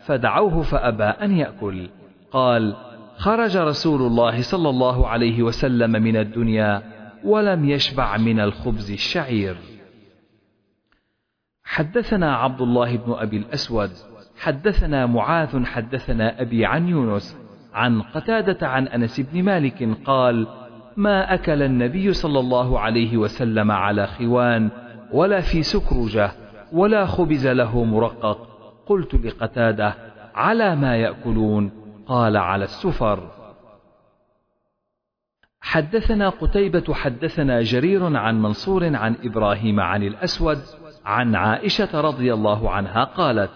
[0.05, 1.89] فدعوه فأبى أن يأكل.
[2.31, 2.75] قال
[3.17, 6.83] خرج رسول الله صلى الله عليه وسلم من الدنيا
[7.23, 9.57] ولم يشبع من الخبز الشعير.
[11.63, 13.91] حدثنا عبد الله بن أبي الأسود
[14.37, 17.37] حدثنا معاذ حدثنا أبي عن يونس
[17.73, 20.47] عن قتادة عن أنس بن مالك قال
[20.97, 24.69] ما أكل النبي صلى الله عليه وسلم على خوان
[25.11, 26.31] ولا في سكرجة
[26.73, 28.47] ولا خبز له مرقق.
[28.85, 29.93] قلت لقتادة
[30.35, 31.71] على ما يأكلون.
[32.07, 33.31] قال على السفر.
[35.61, 40.57] حدثنا قتيبة حدثنا جرير عن منصور عن إبراهيم عن الأسود
[41.05, 43.49] عن عائشة رضي الله عنها قالت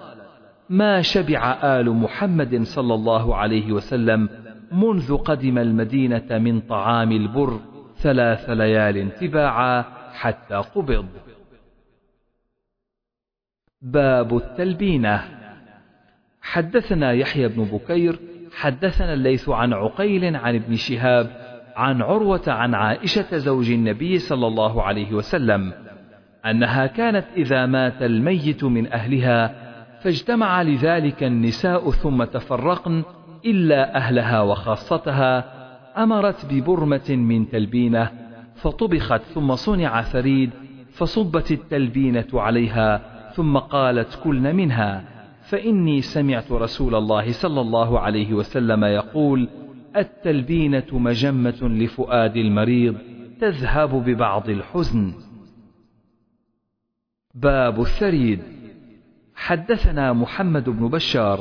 [0.72, 4.30] ما شبع آل محمد صلى الله عليه وسلم
[4.72, 7.60] منذ قدم المدينة من طعام البر
[7.96, 11.06] ثلاث ليال تباعا حتى قبض.
[13.82, 15.24] باب التلبينة.
[16.42, 18.20] حدثنا يحيى بن بكير
[18.54, 21.32] حدثنا الليث عن عقيل عن ابن شهاب
[21.76, 25.74] عن عروة عن عائشة زوج النبي صلى الله عليه وسلم
[26.46, 29.71] أنها كانت إذا مات الميت من أهلها
[30.04, 33.04] فاجتمع لذلك النساء ثم تفرقن
[33.46, 35.62] إلا أهلها وخاصتها
[36.04, 38.12] أمرت ببرمة من تلبينة
[38.56, 40.50] فطبخت ثم صنع ثريد
[40.92, 43.02] فصبت التلبينة عليها
[43.36, 45.04] ثم قالت كلن منها
[45.42, 49.50] فإني سمعت رسول الله صلى الله عليه وسلم يقول
[49.96, 52.96] التلبينة مجمة لفؤاد المريض
[53.42, 55.14] تذهب ببعض الحزن.
[57.36, 58.40] باب الثريد.
[59.42, 61.40] حدثنا محمد بن بشار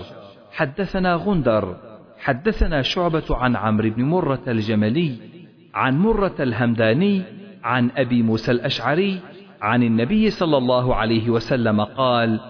[0.53, 1.77] حدثنا غندر
[2.19, 5.13] حدثنا شعبة عن عمرو بن مرة الجملي
[5.75, 7.23] عن مرة الهمداني
[7.65, 9.21] عن أبي موسى الأشعري
[9.63, 12.41] عن النبي صلى الله عليه وسلم قال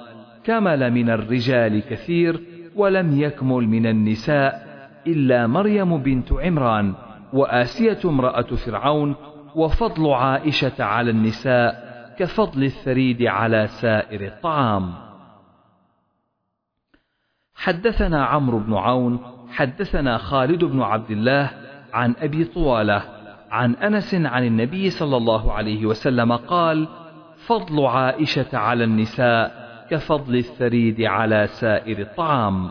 [0.45, 2.41] كمل من الرجال كثير
[2.77, 4.67] ولم يكمل من النساء
[5.07, 6.95] إلا مريم بنت عمران
[7.33, 9.15] وآسية امرأة فرعون
[9.55, 15.10] وفضل عائشة على النساء كفضل الثريد على سائر الطعام
[17.61, 19.19] حدثنا عمرو بن عون
[19.53, 21.51] حدثنا خالد بن عبد الله
[21.93, 23.03] عن أبي طوالة
[23.51, 26.89] عن أنس عن النبي صلى الله عليه وسلم قال
[27.47, 32.71] فضل عائشة على النساء كفضل الثريد على سائر الطعام.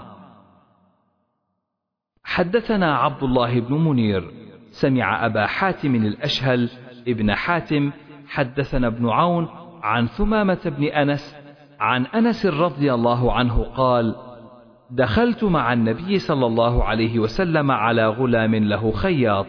[2.24, 4.32] حدثنا عبد الله بن منير
[4.72, 6.70] سمع أبا حاتم الأشهل
[7.08, 7.92] ابن حاتم
[8.28, 9.48] حدثنا ابن عون
[9.84, 11.36] عن ثمامة بن أنس
[11.80, 14.29] عن أنس رضي الله عنه قال
[14.92, 19.46] دخلت مع النبي صلى الله عليه وسلم على غلام له خياط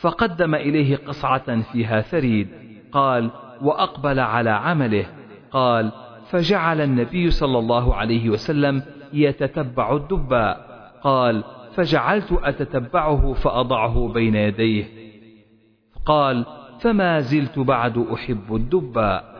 [0.00, 2.48] فقدم إليه قصعة فيها ثريد
[2.92, 5.06] قال وأقبل على عمله.
[5.50, 5.92] قال
[6.30, 10.66] فجعل النبي صلى الله عليه وسلم يتتبع الدباء.
[11.02, 14.84] قال فجعلت أتتبعه فأضعه بين يديه.
[16.06, 16.46] قال
[16.80, 19.36] فما زلت بعد أحب الدباء.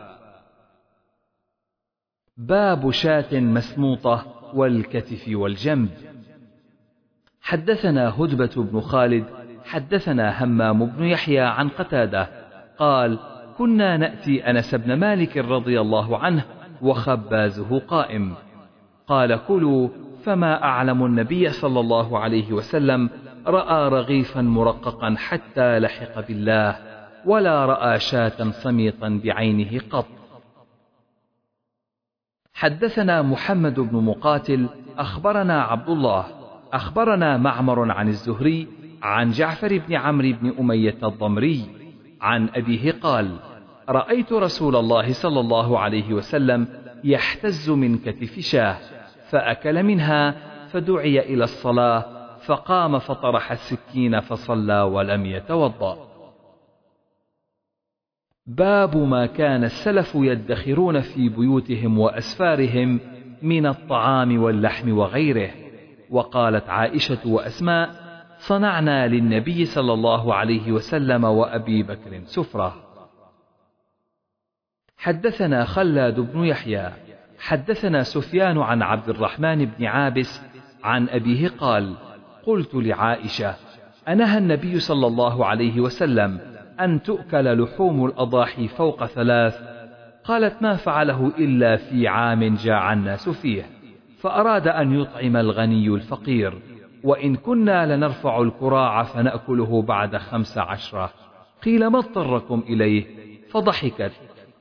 [2.37, 5.89] باب شاة مسموطة والكتف والجنب.
[7.41, 9.25] حدثنا هدبة بن خالد
[9.65, 12.29] حدثنا همام بن يحيى عن قتادة
[12.77, 13.19] قال
[13.57, 16.45] كنا نأتي أنس بن مالك رضي الله عنه
[16.81, 18.33] وخبازه قائم.
[19.07, 19.89] قال كلوا
[20.23, 23.09] فما أعلم النبي صلى الله عليه وسلم
[23.47, 26.75] رأى رغيفا مرققا حتى لحق بالله
[27.25, 30.16] ولا رأى شاة صميطا بعينه قط.
[32.57, 36.25] حدثنا محمد بن مقاتل أخبرنا عبد الله
[36.73, 38.67] أخبرنا معمر عن الزهري
[39.03, 41.63] عن جعفر بن عمرو بن أمية الضمري
[42.21, 43.37] عن أبيه قال
[43.89, 46.67] رأيت رسول الله صلى الله عليه وسلم
[47.03, 48.77] يحتز من كتف شاه
[49.29, 50.35] فأكل منها
[50.67, 52.05] فدعي إلى الصلاة
[52.45, 56.06] فقام فطرح السكين فصلى ولم يتوضأ.
[58.47, 62.99] باب ما كان السلف يدخرون في بيوتهم وأسفارهم
[63.41, 65.49] من الطعام واللحم وغيره.
[66.09, 67.89] وقالت عائشة وأسماء
[68.39, 72.75] صنعنا للنبي صلى الله عليه وسلم وأبي بكر سفرة.
[74.97, 76.91] حدثنا خلاد بن يحيى.
[77.39, 80.41] حدثنا سفيان عن عبد الرحمن بن عابس
[80.83, 81.95] عن أبيه قال
[82.45, 83.55] قلت لعائشة
[84.07, 89.77] أنهى النبي صلى الله عليه وسلم أن تؤكل لحوم الأضاحي فوق ثلاث.
[90.23, 93.65] قالت ما فعله إلا في عام جاع الناس فيه
[94.19, 96.53] فأراد أن يطعم الغني الفقير
[97.03, 101.09] وإن كنا لنرفع الكراع فنأكله بعد خمس عشرة.
[101.63, 103.05] قيل ما اضطركم إليه؟
[103.49, 104.11] فضحكت.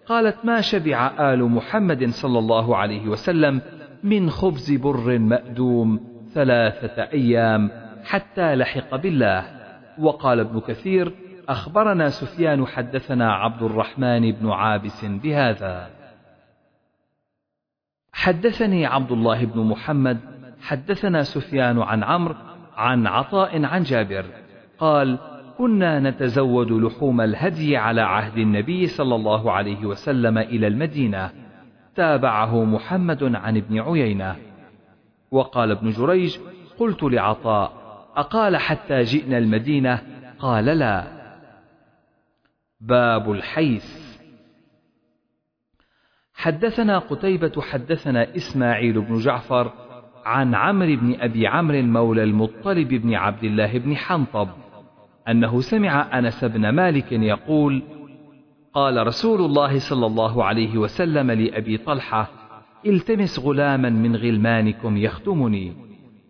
[0.07, 3.61] قالت ما شبع آل محمد صلى الله عليه وسلم
[4.02, 6.00] من خبز بر مأدوم
[6.35, 7.71] ثلاثة أيام
[8.04, 9.44] حتى لحق بالله.
[9.98, 11.12] وقال ابن كثير
[11.49, 15.90] أخبرنا سفيان حدثنا عبد الرحمن بن عابس بهذا.
[18.13, 20.21] حدثني عبد الله بن محمد
[20.63, 22.35] حدثنا سفيان عن عمرو
[22.77, 24.25] عن عطاء عن جابر.
[24.79, 25.19] قال
[25.59, 31.31] كنا نتزود لحوم الهدي على عهد النبي صلى الله عليه وسلم إلى المدينة.
[31.94, 34.37] تابعه محمد عن ابن عيينة.
[35.31, 36.38] وقال ابن جريج
[36.79, 37.73] قلت لعطاء
[38.17, 40.03] أقال حتى جئنا المدينة؟
[40.38, 41.15] قال لا.
[42.87, 44.16] باب الحيث.
[46.34, 49.72] حدثنا قتيبة حدثنا إسماعيل بن جعفر
[50.24, 54.48] عن عمرو بن أبي عمرو مولى المطلب بن عبد الله بن حنطب
[55.28, 57.82] أنه سمع أنس بن مالك يقول
[58.74, 62.30] قال رسول الله صلى الله عليه وسلم لأبي طلحة
[62.87, 65.72] التمس غلاما من غلمانكم يخدمني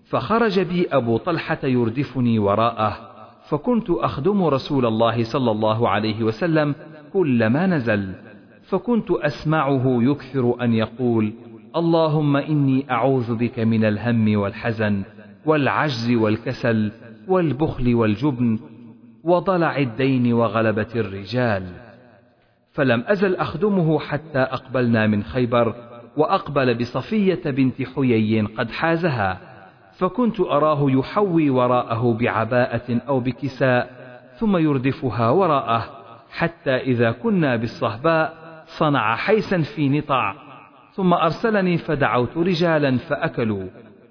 [0.04, 3.05] فخرج بي أبو طلحة يردفني وراءه
[3.48, 6.74] فكنت أخدم رسول الله صلى الله عليه وسلم
[7.12, 8.12] كلما نزل
[8.62, 11.32] فكنت أسمعه يكثر أن يقول
[11.76, 15.02] اللهم إني أعوذ بك من الهم والحزن
[15.46, 16.92] والعجز والكسل
[17.28, 18.58] والبخل والجبن
[19.24, 21.66] وضلع الدين وغلبة الرجال.
[22.72, 25.74] فلم أزل أخدمه حتى أقبلنا من خيبر
[26.16, 29.45] وأقبل بصفية بنت حيي قد حازها.
[29.98, 33.90] فكنت أراه يحوي وراءه بعباءة أو بكساء
[34.38, 35.84] ثم يردفها وراءه
[36.30, 38.34] حتى إذا كنا بالصهباء
[38.66, 40.34] صنع حيسا في نطع
[40.92, 43.66] ثم أرسلني فدعوت رجالا فأكلوا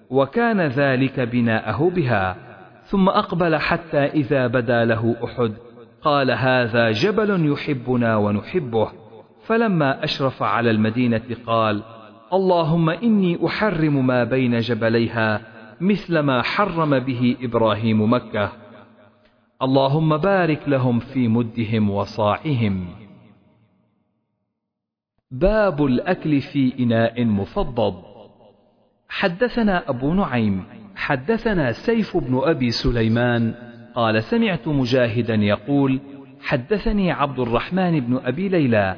[0.10, 2.36] وكان ذلك بناءه بها.
[2.84, 5.54] ثم أقبل حتى إذا بدا له أحد
[6.02, 8.92] قال هذا جبل يحبنا ونحبه.
[9.46, 11.82] فلما أشرف على المدينة قال
[12.34, 15.42] اللهم إني أحرم ما بين جبليها
[15.82, 18.52] مثل ما حرم به إبراهيم مكة.
[19.62, 22.88] اللهم بارك لهم في مدهم وصاعهم.
[25.32, 28.04] باب الأكل في إناء مفضض
[29.10, 30.64] حدثنا أبو نعيم
[30.96, 33.54] حدثنا سيف بن أبي سليمان
[33.96, 36.00] قال سمعت مجاهدا يقول
[36.42, 38.96] حدثني عبد الرحمن بن أبي ليلى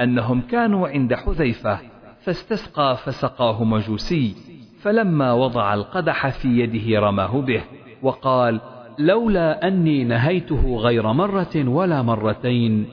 [0.00, 1.78] أنهم كانوا عند حذيفة
[2.20, 4.53] فاستسقى فسقاه مجوسي.
[4.84, 7.62] فلما وضع القدح في يده رماه به
[8.02, 8.60] وقال
[8.98, 12.86] لولا أني نهيته غير مرة ولا مرتين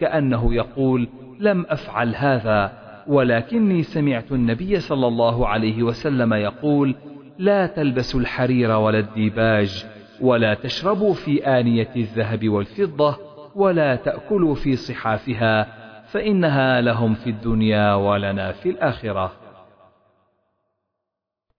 [0.00, 1.08] كأنه يقول
[1.40, 2.72] لم أفعل هذا
[3.06, 6.94] ولكني سمعت النبي صلى الله عليه وسلم يقول
[7.38, 9.86] لا تلبسوا الحرير ولا الديباج
[10.20, 13.16] ولا تشربوا في آنية الذهب والفضة
[13.54, 15.66] ولا تأكلوا في صحافها
[16.06, 19.43] فإنها لهم في الدنيا ولنا في الآخرة.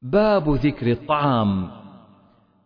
[0.06, 1.68] باب ذكر الطعام.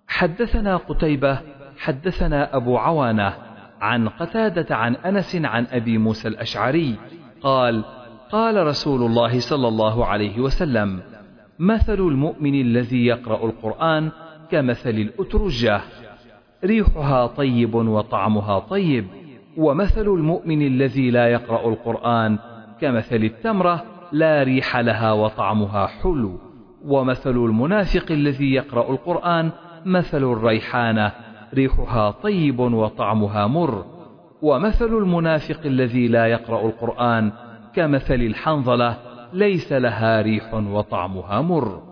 [0.08, 1.40] حدثنا قتيبة
[1.78, 3.34] حدثنا أبو عوانة
[3.82, 6.96] عن قتادة عن أنس عن أبي موسى الأشعري
[7.42, 7.84] قال
[8.32, 11.00] قال رسول الله صلى الله عليه وسلم
[11.60, 14.12] مثل المؤمن الذي يقرأ القرآن
[14.52, 15.82] كمثل الأترجة.
[16.64, 19.08] ريحها طيب وطعمها طيب
[19.58, 22.38] ومثل المؤمن الذي لا يقرأ القرآن
[22.82, 26.49] كمثل التمرة لا ريح لها وطعمها حلو.
[26.86, 29.52] ومثل المنافق الذي يقرأ القرآن
[29.86, 31.12] مثل الريحانة
[31.54, 33.86] ريحها طيب وطعمها مر.
[34.42, 37.32] ومثل المنافق الذي لا يقرأ القرآن
[37.76, 38.98] كمثل الحنظلة
[39.34, 41.90] ليس لها ريح وطعمها مر.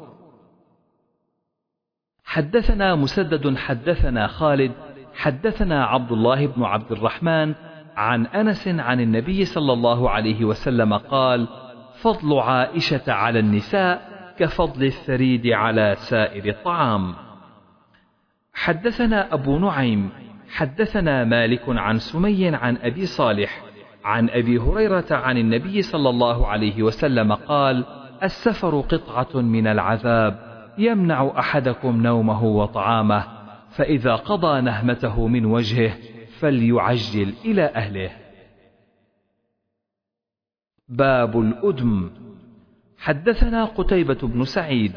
[2.24, 4.72] حدثنا مسدد حدثنا خالد
[5.16, 7.54] حدثنا عبد الله بن عبد الرحمن
[7.96, 11.48] عن أنس عن النبي صلى الله عليه وسلم قال
[12.02, 14.07] فضل عائشة على النساء
[14.40, 17.16] كفضل الثريد على سائر الطعام.
[18.54, 20.10] حدثنا أبو نعيم
[20.50, 23.64] حدثنا مالك عن سمي عن أبي صالح
[24.04, 27.86] عن أبي هريرة عن النبي صلى الله عليه وسلم قال
[28.24, 33.24] السفر قطعة من العذاب يمنع أحدكم نومه وطعامه
[33.70, 35.94] فإذا قضى نهمته من وجهه
[36.40, 38.10] فليعجل إلى أهله.
[40.90, 42.10] باب الأدم.
[43.00, 44.92] حدثنا قتيبة بن سعيد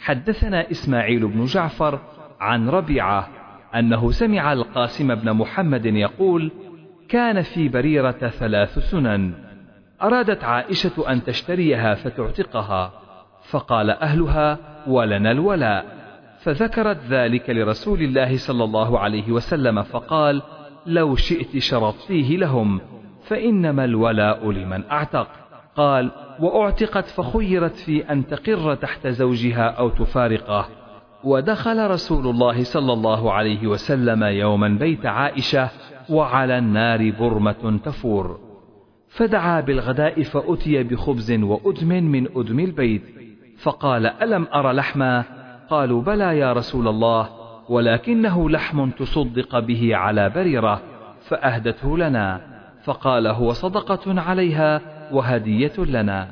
[0.00, 2.00] حدثنا إسماعيل بن جعفر
[2.40, 3.28] عن ربيعة
[3.74, 6.52] أنه سمع القاسم بن محمد يقول
[7.08, 9.34] كان في بريرة ثلاث سنن
[10.02, 12.92] أرادت عائشة أن تشتريها فتعتقها
[13.50, 15.84] فقال أهلها ولنا الولاء
[16.40, 20.42] فذكرت ذلك لرسول الله صلى الله عليه وسلم فقال
[20.86, 22.80] لو شئت شرطتيه لهم
[23.26, 25.28] فإنما الولاء لمن أعتق
[25.76, 26.10] قال
[26.40, 30.66] وأعتقت فخيرت في أن تقر تحت زوجها أو تفارقه.
[31.24, 35.68] ودخل رسول الله صلى الله عليه وسلم يوما بيت عائشة
[36.10, 38.40] وعلى النار برمة تفور.
[39.08, 43.02] فدعا بالغداء فأتي بخبز وأدم من أدم البيت.
[43.58, 45.24] فقال ألم أر لحما؟
[45.70, 47.28] قالوا بلى يا رسول الله
[47.68, 50.80] ولكنه لحم تصدق به على بريرة
[51.28, 52.40] فأهدته لنا.
[52.84, 56.28] فقال هو صدقة عليها؟ وهدية لنا.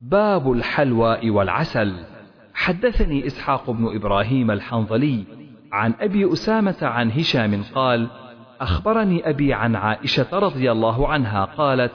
[0.00, 2.04] باب الحلوى والعسل.
[2.54, 5.24] حدثني إسحاق بن إبراهيم الحنظلي
[5.72, 8.08] عن أبي أسامة عن هشام قال
[8.60, 11.92] أخبرني أبي عن عائشة رضي الله عنها قالت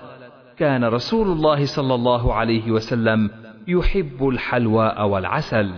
[0.57, 3.29] كان رسول الله صلى الله عليه وسلم
[3.67, 5.73] يحب الحلواء والعسل.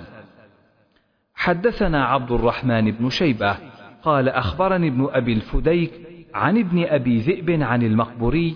[1.35, 3.57] حدثنا عبد الرحمن بن شيبة
[4.03, 5.91] قال أخبرني ابن أبي الفديك
[6.33, 8.55] عن ابن أبي ذئب عن المقبوري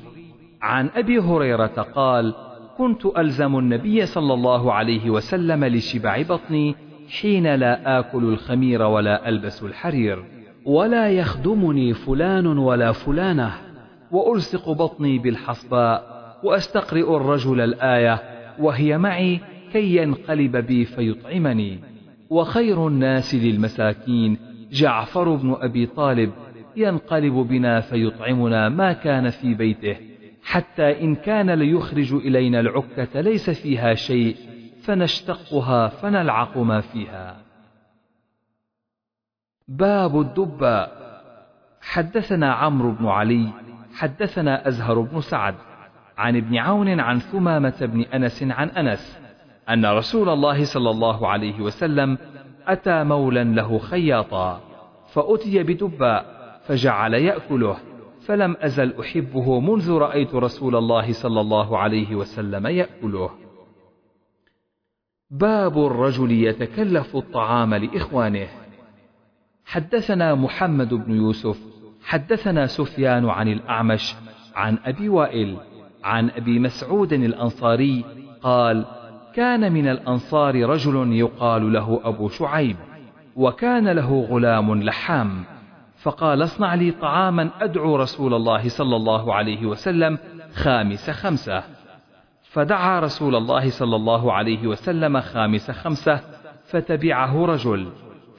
[0.62, 2.34] عن أبي هريرة قال
[2.78, 6.76] كنت ألزم النبي صلى الله عليه وسلم لشبع بطني
[7.22, 10.24] حين لا آكل الخمير ولا ألبس الحرير
[10.66, 13.52] ولا يخدمني فلان ولا فلانة
[14.12, 18.20] وألصق بطني بالحصباء وأستقرئ الرجل الآية
[18.60, 19.40] وهي معي
[19.74, 21.80] كي ينقلب بي فيطعمني.
[22.30, 24.38] وخير الناس للمساكين
[24.72, 26.32] جعفر بن أبي طالب
[26.76, 30.09] ينقلب بنا فيطعمنا ما كان في بيته
[30.44, 34.36] حتى إن كان ليخرج إلينا العكة ليس فيها شيء
[34.84, 37.38] فنشتقها فنلعق ما فيها.
[39.68, 41.00] باب الدباء
[41.82, 43.50] حدثنا عمرو بن علي
[43.94, 45.56] حدثنا أزهر بن سعد
[46.18, 49.20] عن ابن عون عن ثمامة بن أنس عن أنس
[49.70, 52.18] أن رسول الله صلى الله عليه وسلم
[52.68, 54.62] أتى مولا له خياطا
[55.14, 56.26] فأتي بدباء
[56.66, 57.78] فجعل يأكله.
[58.30, 63.30] فلم أزل أحبه منذ رأيت رسول الله صلى الله عليه وسلم يأكله.
[65.32, 68.48] باب الرجل يتكلف الطعام لإخوانه.
[69.66, 71.60] حدثنا محمد بن يوسف
[72.04, 74.16] حدثنا سفيان عن الأعمش
[74.56, 75.58] عن أبي وائل
[76.04, 78.06] عن أبي مسعود الأنصاري
[78.42, 78.86] قال
[79.36, 82.78] كان من الأنصار رجل يقال له أبو شعيب
[83.36, 85.59] وكان له غلام لحام.
[86.02, 90.18] فقال اصنع لي طعاما أدعو رسول الله صلى الله عليه وسلم
[90.54, 91.64] خامس خمسة.
[92.44, 96.20] فدعا رسول الله صلى الله عليه وسلم خامس خمسة
[96.66, 97.92] فتبعه رجل.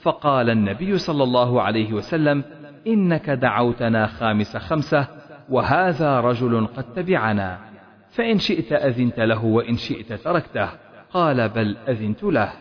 [0.02, 2.44] فقال النبي صلى الله عليه وسلم
[2.86, 5.06] إنك دعوتنا خامس خمسة
[5.48, 7.58] وهذا رجل قد تبعنا.
[8.11, 10.68] فإن شئت أذنت له وإن شئت تركته.
[11.12, 12.52] قال بل أذنت له.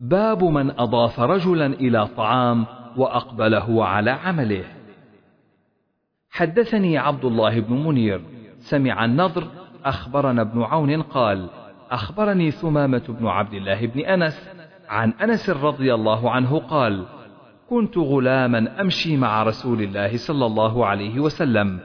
[0.00, 2.66] باب من أضاف رجلا إلى طعام
[2.96, 4.64] وأقبل هو على عمله.
[6.30, 8.20] حدثني عبد الله بن منير
[8.58, 9.44] سمع النضر
[9.84, 11.48] أخبرنا ابن عون قال
[11.90, 14.50] أخبرني ثمامة بن عبد الله بن أنس
[14.88, 17.06] عن أنس رضي الله عنه قال
[17.70, 21.80] كنت غلاما أمشي مع رسول الله صلى الله عليه وسلم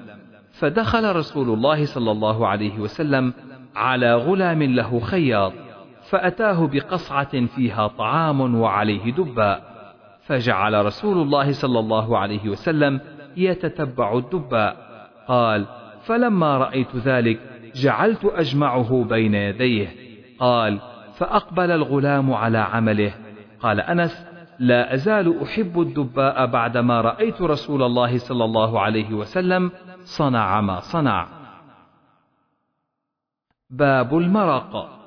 [0.52, 3.34] فدخل رسول الله صلى الله عليه وسلم
[3.76, 5.54] على غلام له خياط.
[6.12, 9.72] فأتاه بقصعة فيها طعام وعليه دباء
[10.22, 13.02] فجعل رسول الله صلى الله عليه وسلم
[13.38, 14.76] يتتبع الدباء
[15.28, 15.66] قال
[16.02, 17.40] فلما رأيت ذلك
[17.76, 19.88] جعلت أجمعه بين يديه.
[20.40, 20.80] قال
[21.14, 23.14] فأقبل الغلام على عمله.
[23.60, 24.28] قال أنس
[24.60, 29.72] لا أزال أحب الدباء بعدما رأيت رسول الله صلى الله عليه وسلم
[30.04, 31.28] صنع ما صنع.
[33.70, 35.01] باب المرق.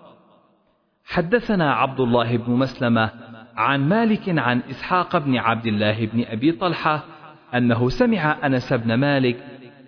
[1.04, 3.10] حدثنا عبد الله بن مسلمة
[3.56, 7.04] عن مالك عن إسحاق بن عبد الله بن أبي طلحة
[7.54, 9.36] أنه سمع أنس بن مالك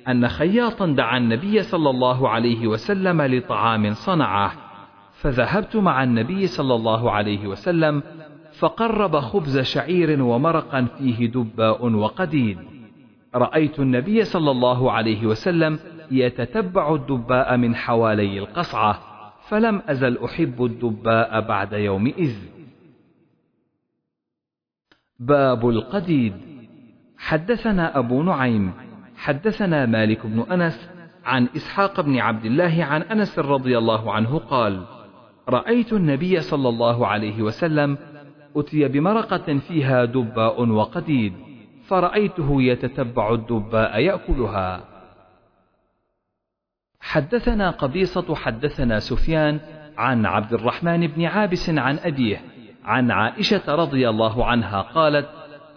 [0.09, 4.53] أن خياطا دعا النبي صلى الله عليه وسلم لطعام صنعه
[5.12, 8.03] فذهبت مع النبي صلى الله عليه وسلم
[8.59, 12.59] فقرب خبز شعير ومرقا فيه دباء وقديد.
[13.35, 15.79] رأيت النبي صلى الله عليه وسلم
[16.11, 18.99] يتتبع الدباء من حوالي القصعة
[19.49, 22.36] فلم أزل أحب الدباء بعد يومئذ
[25.18, 26.34] باب القديد.
[27.18, 28.72] حدثنا أبو نعيم
[29.16, 30.90] حدثنا مالك بن أنس
[31.24, 34.84] عن إسحاق بن عبد الله عن أنس رضي الله عنه قال
[35.49, 37.99] رأيت النبي صلى الله عليه وسلم
[38.57, 41.32] أتي بمرقة فيها دباء وقديد
[41.86, 44.95] فرأيته يتتبع الدباء يأكلها.
[47.07, 49.61] حدثنا قبيصة حدثنا سفيان
[49.99, 52.41] عن عبد الرحمن بن عابس عن أبيه
[52.85, 55.29] عن عائشة رضي الله عنها قالت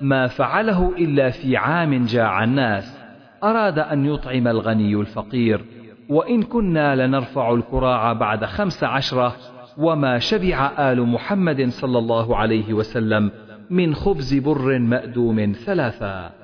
[0.02, 3.00] ما فعله إلا في عام جاع الناس
[3.44, 5.66] أراد أن يطعم الغني الفقير
[6.10, 9.36] وإن كنا لنرفع الكراع بعد خمس عشرة
[9.78, 13.32] وما شبع آل محمد صلى الله عليه وسلم
[13.70, 16.39] من خبز بر مأدوم ثلاثا.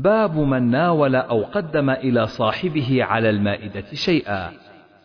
[0.00, 4.52] باب من ناول أو قدم إلى صاحبه على المائدة شيئا.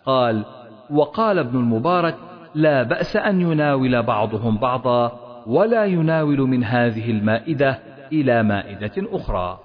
[0.06, 0.46] قال
[0.90, 2.16] وقال ابن المبارك
[2.56, 7.80] لا بأس أن يناول بعضهم بعضا ولا يناول من هذه المائدة
[8.12, 9.60] إلى مائدة أخرى.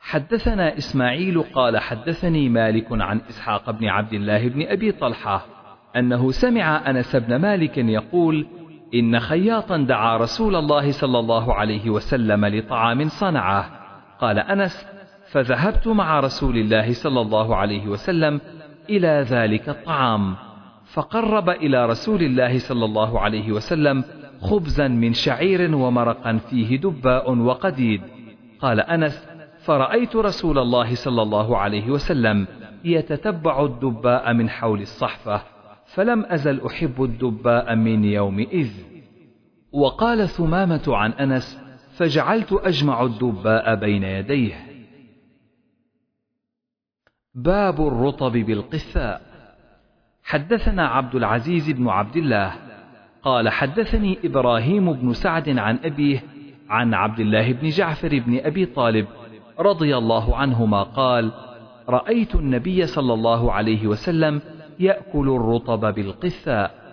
[0.00, 5.46] حدثنا إسماعيل قال حدثني مالك عن إسحاق بن عبد الله بن أبي طلحة
[5.96, 8.46] أنه سمع أنس بن مالك يقول
[8.94, 13.70] إن خياطا دعا رسول الله صلى الله عليه وسلم لطعام صنعه.
[14.20, 14.86] قال أنس
[15.30, 18.40] فذهبت مع رسول الله صلى الله عليه وسلم
[18.90, 20.36] إلى ذلك الطعام
[20.84, 24.04] فقرب إلى رسول الله صلى الله عليه وسلم
[24.40, 28.02] خبزا من شعير ومرقا فيه دباء وقديد.
[28.60, 29.28] قال أنس
[29.64, 32.46] فرأيت رسول الله صلى الله عليه وسلم
[32.84, 35.57] يتتبع الدباء من حول الصحفة.
[35.94, 38.70] فلم أزل أحب الدباء من يومئذ.
[39.72, 41.60] وقال ثمامة عن أنس
[41.96, 44.54] فجعلت أجمع الدباء بين يديه.
[47.34, 49.28] باب الرطب بالقثاء.
[50.22, 52.54] حدثنا عبد العزيز بن عبد الله
[53.22, 56.22] قال حدثني إبراهيم بن سعد عن أبيه
[56.68, 59.06] عن عبد الله بن جعفر بن أبي طالب
[59.58, 61.32] رضي الله عنهما قال
[61.88, 64.40] رأيت النبي صلى الله عليه وسلم
[64.80, 66.88] يأكل الرطب بالقثاء.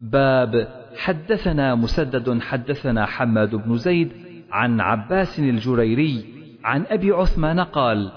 [0.00, 4.12] باب حدثنا مسدد حدثنا حماد بن زيد
[4.50, 6.24] عن عباس الجريري
[6.64, 8.12] عن أبي عثمان قال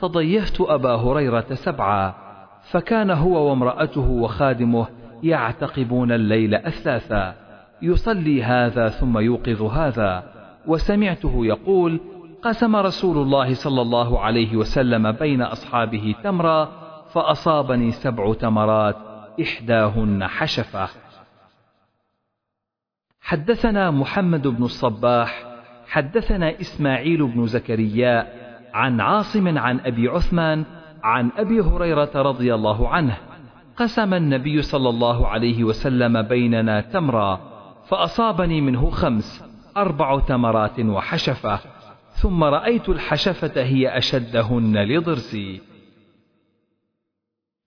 [0.00, 2.14] تضيفت أبا هريرة سبعا
[2.70, 4.86] فكان هو وامرأته وخادمه
[5.22, 7.34] يعتقبون الليل أثاثا
[7.82, 10.24] يصلي هذا ثم يوقظ هذا
[10.66, 12.00] وسمعته يقول
[12.42, 16.68] قسم رسول الله صلى الله عليه وسلم بين أصحابه تمرا
[17.12, 18.96] فأصابني سبع تمرات
[19.42, 20.88] إحداهن حشفة.
[23.20, 25.44] حدثنا محمد بن الصباح
[25.86, 28.26] حدثنا إسماعيل بن زكريا
[28.74, 30.64] عن عاصم عن أبي عثمان
[31.02, 33.16] عن أبي هريرة رضي الله عنه.
[33.76, 37.40] قسم النبي صلى الله عليه وسلم بيننا تمرا
[37.88, 39.44] فأصابني منه خمس
[39.76, 41.79] أربع تمرات وحشفة.
[42.20, 45.60] ثم رأيت الحشفة هي أشدهن لضرسي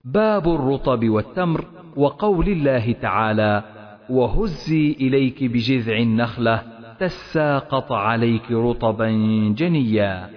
[0.04, 1.64] باب الرطب والتمر
[1.96, 3.62] وقول الله تعالى
[4.10, 6.62] وهزي إليك بجذع النخلة
[7.00, 9.10] تساقط عليك رطبا
[9.58, 10.30] جنيا.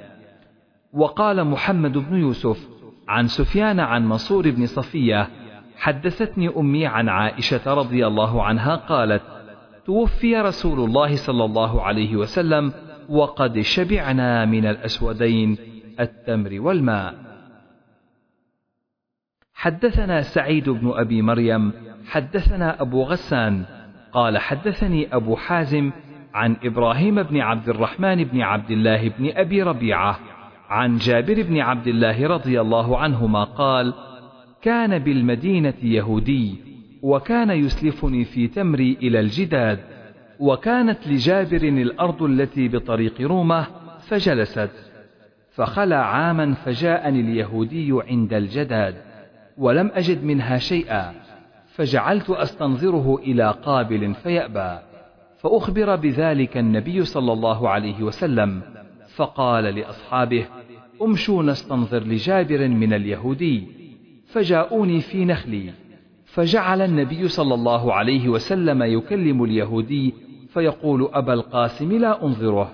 [0.94, 2.68] وقال محمد بن يوسف
[3.08, 5.30] عن سفيان عن منصور بن صفية
[5.78, 9.22] حدثتني أمي عن عائشة رضي الله عنها قالت
[9.86, 12.74] توفي رسول الله صلى الله عليه وسلم
[13.10, 15.58] وقد شبعنا من الأسودين
[16.00, 17.28] التمر والماء.
[19.54, 21.74] حدثنا سعيد بن أبي مريم
[22.06, 23.66] حدثنا أبو غسان
[24.12, 25.92] قال حدثني أبو حازم
[26.34, 30.20] عن إبراهيم بن عبد الرحمن بن عبد الله بن أبي ربيعة
[30.70, 33.94] عن جابر بن عبد الله رضي الله عنهما قال
[34.62, 36.56] كان بالمدينة يهودي
[37.02, 39.80] وكان يسلفني في تمري إلى الجداد
[40.40, 43.68] وكانت لجابر الأرض التي بطريق رومة
[44.00, 44.70] فجلست
[45.52, 48.96] فخلى عاما فجاءني اليهودي عند الجداد
[49.58, 51.14] ولم أجد منها شيئا
[51.68, 54.80] فجعلت أستنظره إلى قابل فيأبى
[55.38, 58.62] فأخبر بذلك النبي صلى الله عليه وسلم
[59.16, 60.46] فقال لأصحابه
[61.02, 63.68] أمشوا نستنظر لجابر من اليهودي.
[64.28, 65.74] فجاءوني في نخلي
[66.26, 70.14] فجعل النبي صلى الله عليه وسلم يكلم اليهودي
[70.58, 72.70] فيقول أبا القاسم لا أنظره.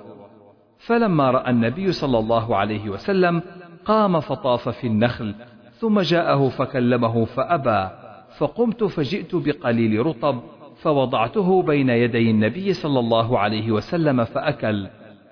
[0.78, 3.42] فلما رأى النبي صلى الله عليه وسلم
[3.86, 5.36] قام فطاف في النخل
[5.72, 7.90] ثم جاءه فكلمه فأبى.
[8.38, 10.40] فقمت فجئت بقليل رطب
[10.76, 14.88] فوضعته بين يدي النبي صلى الله عليه وسلم فأكل.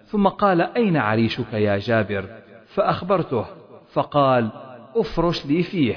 [0.05, 2.25] ثم قال أين عريشك يا جابر؟
[2.67, 3.45] فأخبرته
[3.93, 4.49] فقال
[4.95, 5.95] أفرش لي فيه.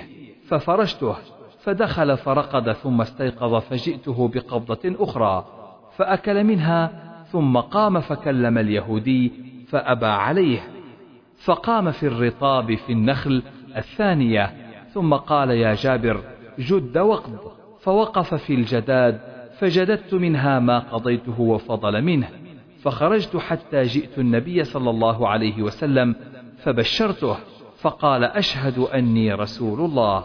[0.49, 1.15] ففرشته
[1.59, 5.64] فدخل فرقد ثم استيقظ فجئته بقبضة أخرى.
[5.97, 6.91] فأكل منها
[7.25, 9.33] ثم قام فكلم اليهودي
[9.69, 10.61] فأبى عليه.
[11.45, 13.43] فقام في الرطاب في النخل
[13.77, 14.55] الثانية
[14.93, 16.21] ثم قال يا جابر
[16.59, 17.39] جد وقض
[17.81, 19.21] فوقف في الجداد
[19.59, 22.29] فجددت منها ما قضيته وفضل منه.
[22.83, 26.17] فخرجت حتى جئت النبي صلى الله عليه وسلم
[26.59, 27.37] فبشرته.
[27.81, 30.25] فقال أشهد أني رسول الله.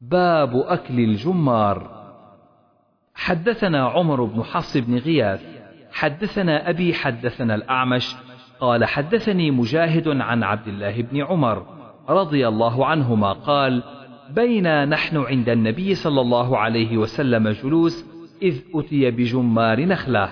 [0.00, 2.03] باب أكل الجمار.
[3.14, 5.42] حدثنا عمر بن حفص بن غياث
[5.92, 8.16] حدثنا أبي حدثنا الأعمش
[8.60, 11.66] قال حدثني مجاهد عن عبد الله بن عمر
[12.08, 13.82] رضي الله عنهما قال
[14.30, 18.04] بينا نحن عند النبي صلى الله عليه وسلم جلوس
[18.42, 20.28] إذ أتي بجمار نخلة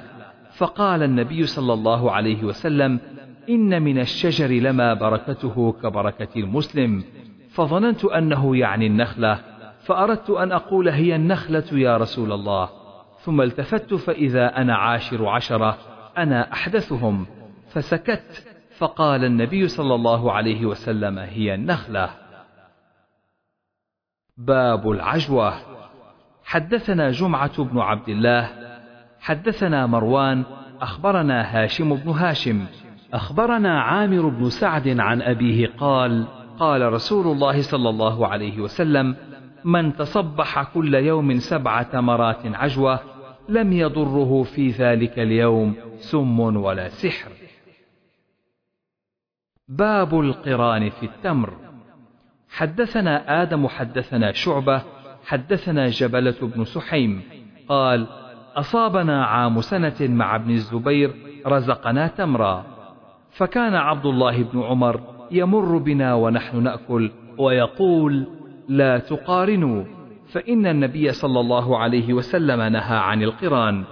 [0.57, 3.01] فقال النبي صلى الله عليه وسلم
[3.49, 7.05] إن من الشجر لما بركته كبركة المسلم
[7.51, 9.39] فظننت أنه يعني النخلة
[9.85, 12.69] فأردت أن أقول هي النخلة يا رسول الله
[13.21, 15.79] ثم التفت فإذا أنا عاشر عشرة
[16.19, 17.27] أنا أحدثهم.
[17.69, 18.47] فسكت
[18.79, 22.11] فقال النبي صلى الله عليه وسلم هي النخلة.
[24.37, 25.55] باب العجوة.
[26.45, 28.49] حدثنا جمعة بن عبد الله
[29.21, 30.45] حدثنا مروان
[30.81, 32.67] أخبرنا هاشم بن هاشم
[33.13, 36.27] أخبرنا عامر بن سعد عن أبيه قال
[36.59, 39.17] قال رسول الله صلى الله عليه وسلم
[39.65, 43.01] من تصبح كل يوم سبع تمرات عجوة
[43.49, 47.31] لم يضره في ذلك اليوم سم ولا سحر.
[49.69, 51.53] باب القران في التمر.
[52.51, 54.83] حدثنا آدم حدثنا شعبة
[55.25, 57.23] حدثنا جبلة بن سحيم.
[57.69, 58.07] قال
[58.57, 61.15] أصابنا عام سنة مع ابن الزبير
[61.47, 62.65] رزقنا تمرا.
[63.31, 65.01] فكان عبد الله بن عمر
[65.31, 69.85] يمر بنا ونحن نأكل ويقول لا تقارنوا
[70.33, 73.85] فإن النبي صلى الله عليه وسلم نهى عن القران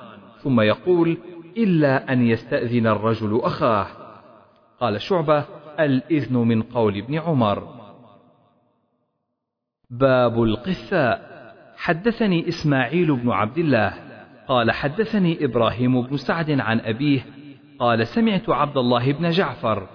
[0.42, 1.18] ثم يقول
[1.56, 3.86] إلا أن يستأذن الرجل أخاه.
[4.80, 5.44] قال شعبة
[5.80, 7.68] الإذن من قول ابن عمر.
[9.90, 11.30] باب القثاء.
[11.76, 13.94] حدثني إسماعيل بن عبد الله.
[14.48, 17.26] قال حدثني إبراهيم بن سعد عن أبيه.
[17.78, 19.86] قال سمعت عبد الله بن جعفر.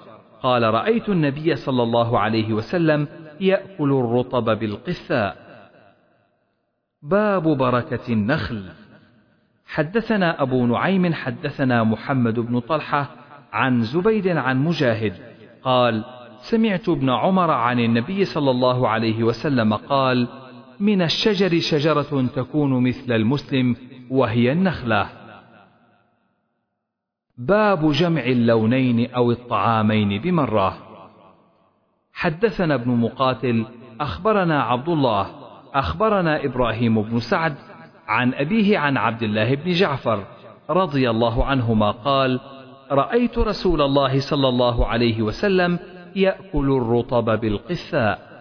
[0.42, 3.08] قال رأيت النبي صلى الله عليه وسلم
[3.42, 5.46] يأكل الرطب بالقثاء
[7.02, 8.70] باب بركة النخل.
[9.66, 13.16] حدثنا أبو نعيم حدثنا محمد بن طلحة
[13.54, 15.14] عن زبيد عن مجاهد
[15.64, 16.04] قال
[16.38, 20.28] سمعت ابن عمر عن النبي صلى الله عليه وسلم قال
[20.80, 23.76] من الشجر شجرة تكون مثل المسلم
[24.10, 25.10] وهي النخلة.
[27.38, 30.85] باب جمع اللونين أو الطعامين بمرة.
[32.16, 33.66] حدثنا ابن مقاتل
[34.01, 35.28] أخبرنا عبد الله
[35.74, 37.55] أخبرنا إبراهيم بن سعد
[38.07, 40.24] عن أبيه عن عبد الله بن جعفر
[40.70, 42.39] رضي الله عنهما قال
[42.91, 45.80] رأيت رسول الله صلى الله عليه وسلم
[46.16, 48.36] يأكل الرطب بالقثاء.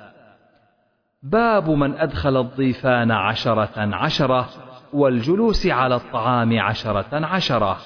[1.23, 4.49] باب من أدخل الضيفان عشرة عشرة
[4.93, 7.79] والجلوس على الطعام عشرة عشرة.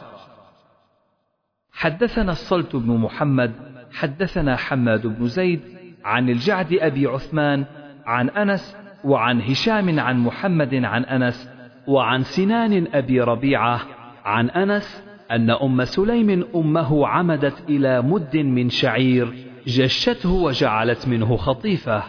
[1.72, 3.54] حدثنا الصلت بن محمد
[3.92, 5.77] حدثنا حماد بن زيد
[6.08, 7.64] عن الجعد أبي عثمان
[8.06, 11.50] عن أنس وعن هشام عن محمد عن أنس
[11.88, 13.80] وعن سنان أبي ربيعة
[14.24, 19.34] عن أنس أن أم سليم أمه عمدت إلى مد من شعير
[19.66, 22.02] جشته وجعلت منه خطيفة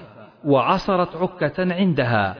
[0.45, 2.35] وعصرت عكة عندها.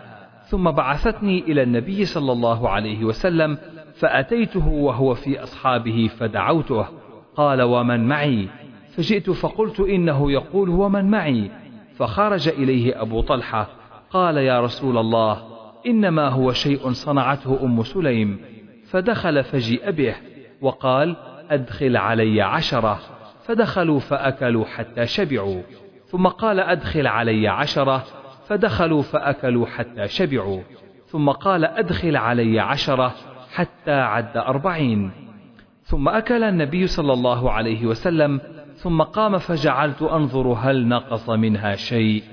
[0.45, 3.57] ثم بعثتني إلى النبي صلى الله عليه وسلم
[3.95, 6.85] فأتيته وهو في أصحابه فدعوته.
[7.35, 8.47] قال ومن معي؟
[8.91, 11.51] فجئت فقلت إنه يقول ومن معي.
[11.95, 13.67] فخرج إليه أبو طلحة.
[14.11, 15.41] قال يا رسول الله
[15.87, 18.39] إنما هو شيء صنعته أم سليم.
[18.85, 20.15] فدخل فجيء به
[20.61, 21.15] وقال
[21.49, 22.99] أدخل علي عشرة.
[23.43, 25.61] فدخلوا فأكلوا حتى شبعوا.
[26.07, 28.03] ثم قال أدخل علي عشرة.
[28.47, 30.61] فدخلوا فأكلوا حتى شبعوا.
[31.07, 33.15] ثم قال أدخل علي عشرة
[33.53, 35.11] حتى عد أربعين.
[35.83, 38.41] ثم أكل النبي صلى الله عليه وسلم
[38.81, 42.23] ثم قام فجعلت أنظر هل نقص منها شيء.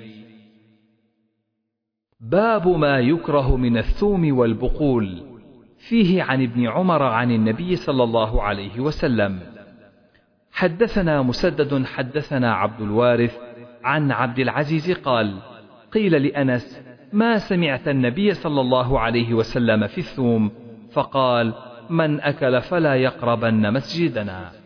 [2.20, 5.22] باب ما يكره من الثوم والبقول
[5.78, 9.40] فيه عن ابن عمر عن النبي صلى الله عليه وسلم.
[10.52, 13.38] حدثنا مسدد حدثنا عبد الوارث
[13.84, 15.38] عن عبد العزيز قال
[15.92, 16.82] قيل لأنس
[17.12, 20.50] ما سمعت النبي صلى الله عليه وسلم في الثوم؟
[20.92, 21.54] فقال
[21.90, 24.65] من أكل فلا يقربن مسجدنا.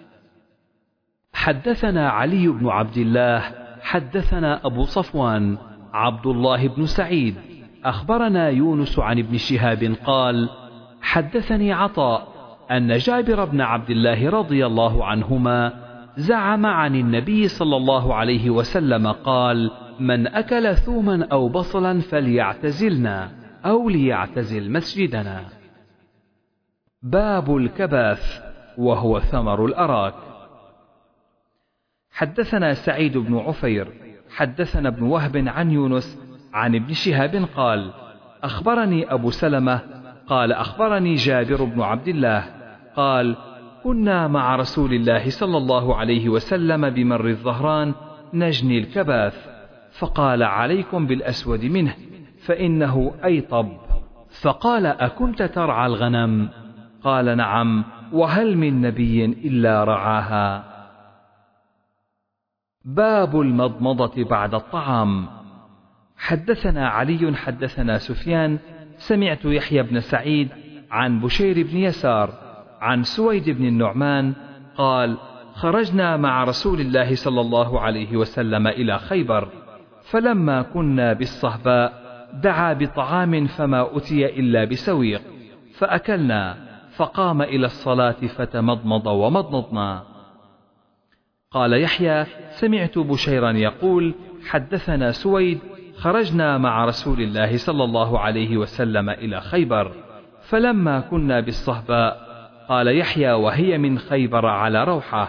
[1.41, 3.43] حدثنا علي بن عبد الله
[3.83, 5.59] حدثنا أبو صفوان
[5.93, 7.35] عبد الله بن سعيد.
[7.85, 10.49] أخبرنا يونس عن ابن شهاب قال
[11.03, 12.29] حدثني عطاء
[12.71, 15.73] أن جابر بن عبد الله رضي الله عنهما
[16.17, 19.71] زعم عن النبي صلى الله عليه وسلم قال
[20.01, 23.31] من أكل ثوما أو بصلا فليعتزلنا
[23.65, 25.45] أو ليعتزل مسجدنا.
[27.03, 28.41] باب الكباث
[28.79, 30.30] وهو ثمر الأراك.
[32.21, 33.89] حدثنا سعيد بن عفير
[34.37, 36.19] حدثنا ابن وهب عن يونس
[36.53, 37.91] عن ابن شهاب قال
[38.43, 39.81] أخبرني أبو سلمة
[40.27, 42.45] قال أخبرني جابر بن عبد الله
[42.97, 43.37] قال
[43.85, 47.95] كنا مع رسول الله صلى الله عليه وسلم بمر الظهران
[48.35, 49.49] نجني الكباث
[49.99, 51.95] فقال عليكم بالأسود منه
[52.47, 53.69] فإنه أيطب.
[54.43, 56.49] فقال أكنت ترعى الغنم؟
[57.03, 60.70] قال نعم وهل من نبي إلا رعاها؟
[62.85, 65.27] باب المضمضة بعد الطعام.
[66.19, 68.59] حدثنا علي حدثنا سفيان
[68.97, 70.49] سمعت يحيى بن سعيد
[70.91, 72.35] عن بشير بن يسار
[72.81, 74.35] عن سويد بن النعمان
[74.77, 75.17] قال
[75.55, 79.49] خرجنا مع رسول الله صلى الله عليه وسلم إلى خيبر
[80.03, 81.93] فلما كنا بالصهباء
[82.43, 85.23] دعا بطعام فما أتي إلا بسويق
[85.79, 86.57] فأكلنا
[86.97, 90.10] فقام إلى الصلاة فتمضمض ومضمضنا.
[91.55, 94.15] قال يحيى سمعت بشيرا يقول
[94.49, 95.59] حدثنا سويد
[95.97, 99.93] خرجنا مع رسول الله صلى الله عليه وسلم إلى خيبر
[100.43, 102.19] فلما كنا بالصهباء
[102.69, 105.29] قال يحيى وهي من خيبر على روحة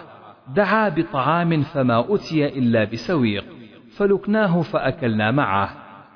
[0.56, 3.46] دعا بطعام فما أتي إلا بسويق
[3.98, 5.70] فلكناه فأكلنا معه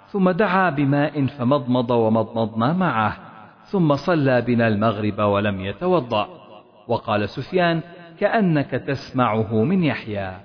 [0.07, 3.17] ثم دعا بماء فمضمض ومضمضنا معه
[3.63, 6.27] ثم صلى بنا المغرب ولم يتوضأ
[6.87, 7.81] وقال سفيان
[8.19, 10.37] كأنك تسمعه من يحيى.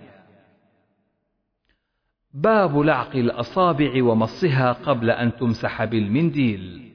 [2.34, 6.90] باب لعق الأصابع ومصها قبل أن تمسح بالمنديل.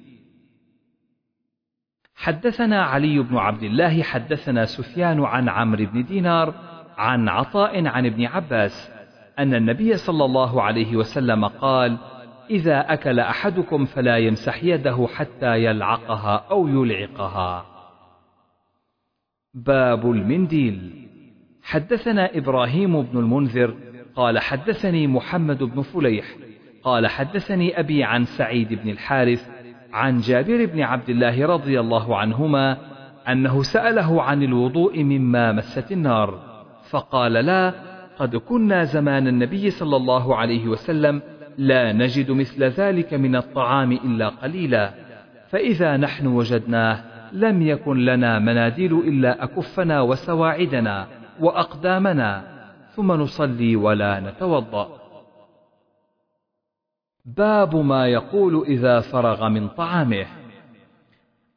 [2.15, 6.53] حدثنا علي بن عبد الله حدثنا سفيان عن عمرو بن دينار
[6.97, 8.91] عن عطاء عن ابن عباس
[9.39, 11.97] أن النبي صلى الله عليه وسلم قال
[12.49, 17.74] إذا أكل أحدكم فلا يمسح يده حتى يلعقها أو يلعقها.
[19.55, 21.07] باب المنديل.
[21.63, 23.75] حدثنا إبراهيم بن المنذر
[24.15, 26.25] قال حدثني محمد بن فليح
[26.83, 29.49] قال حدثني أبي عن سعيد بن الحارث
[29.93, 32.77] عن جابر بن عبد الله رضي الله عنهما
[33.29, 36.39] أنه سأله عن الوضوء مما مست النار
[36.89, 37.73] فقال لا
[38.19, 41.21] قد كنا زمان النبي صلى الله عليه وسلم
[41.57, 44.93] لا نجد مثل ذلك من الطعام إلا قليلا
[45.49, 51.07] فإذا نحن وجدناه لم يكن لنا مناديل إلا أكفنا وسواعدنا
[51.39, 52.43] وأقدامنا
[52.95, 54.89] ثم نصلي ولا نتوضأ.
[57.25, 60.25] باب ما يقول إذا فرغ من طعامه.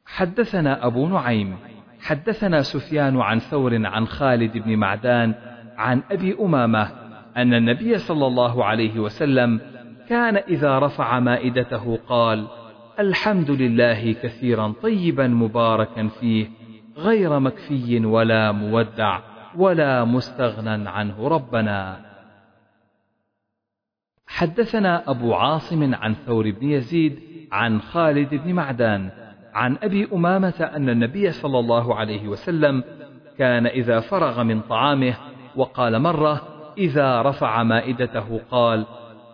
[0.05, 1.57] حدثنا أبو نعيم
[2.01, 5.35] حدثنا سفيان عن ثور عن خالد بن معدان
[5.77, 6.91] عن أبي أمامة
[7.37, 9.61] أن النبي صلى الله عليه وسلم
[10.09, 12.47] كان إذا رفع مائدته قال
[12.99, 16.47] الحمد لله كثيرا طيبا مباركا فيه
[16.97, 19.19] غير مكفي ولا مودع
[19.55, 21.99] ولا مستغنى عنه ربنا.
[24.27, 27.19] حدثنا أبو عاصم عن ثور بن يزيد
[27.51, 29.09] عن خالد بن معدان
[29.53, 32.83] عن أبي أمامة أن النبي صلى الله عليه وسلم
[33.37, 35.13] كان إذا فرغ من طعامه
[35.55, 36.41] وقال مرة
[36.77, 38.85] إذا رفع مائدته قال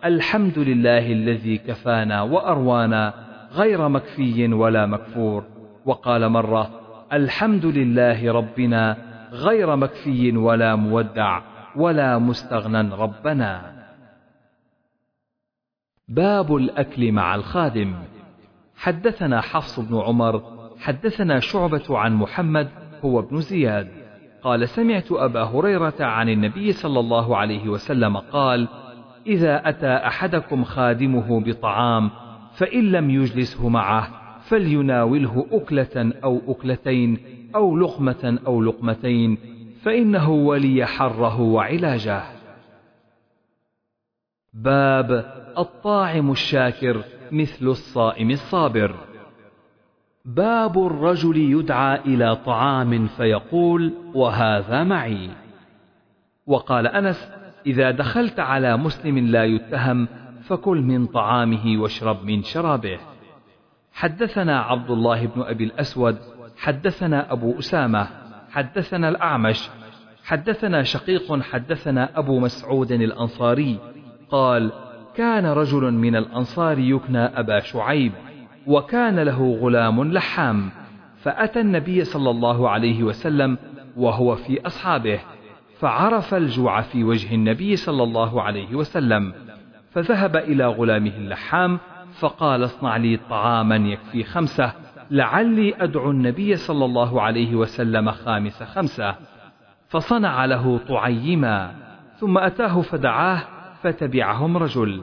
[0.04, 5.44] الحمد لله الذي كفانا وأروانا غير مكفي ولا مكفور.
[5.84, 6.70] وقال مرة
[7.12, 8.96] الحمد لله ربنا
[9.32, 11.40] غير مكفي ولا مودع
[11.76, 13.72] ولا مستغنى ربنا.
[16.08, 17.94] باب الأكل مع الخادم.
[18.76, 20.42] حدثنا حفص بن عمر
[20.78, 22.68] حدثنا شعبة عن محمد
[23.04, 23.88] هو ابن زياد.
[24.42, 28.68] قال سمعت أبا هريرة عن النبي صلى الله عليه وسلم قال
[29.26, 32.10] إذا أتى أحدكم خادمه بطعام
[32.56, 34.08] فإن لم يجلسه معه
[34.40, 37.18] فليناوله أكلة أو أكلتين
[37.54, 39.38] أو لقمة أو لقمتين
[39.82, 42.22] فإنه ولي حره وعلاجه.
[44.54, 45.10] باب
[45.58, 48.94] الطاعم الشاكر مثل الصائم الصابر.
[50.24, 55.30] باب الرجل يدعى إلى طعام فيقول وهذا معي
[56.46, 57.30] وقال أنس
[57.66, 60.08] إذا دخلت على مسلم لا يتهم
[60.48, 62.98] فكل من طعامه واشرب من شرابه.
[63.92, 66.18] حدثنا عبد الله بن أبي الأسود
[66.56, 68.08] حدثنا أبو أسامة
[68.50, 69.70] حدثنا الأعمش
[70.24, 73.78] حدثنا شقيق حدثنا أبو مسعود الأنصاري
[74.30, 74.72] قال
[75.14, 78.12] كان رجل من الأنصار يكنى أبا شعيب
[78.66, 80.70] وكان له غلام لحام
[81.16, 83.58] فأتى النبي صلى الله عليه وسلم
[83.96, 85.20] وهو في أصحابه
[85.78, 89.45] فعرف الجوع في وجه النبي صلى الله عليه وسلم.
[89.96, 91.78] فذهب إلى غلامه اللحام
[92.18, 94.72] فقال اصنع لي طعاما يكفي خمسة
[95.10, 99.14] لعلي أدعو النبي صلى الله عليه وسلم خامس خمسة.
[99.88, 101.74] فصنع له طعيما
[102.20, 103.42] ثم أتاه فدعاه
[103.82, 105.02] فتبعهم رجل.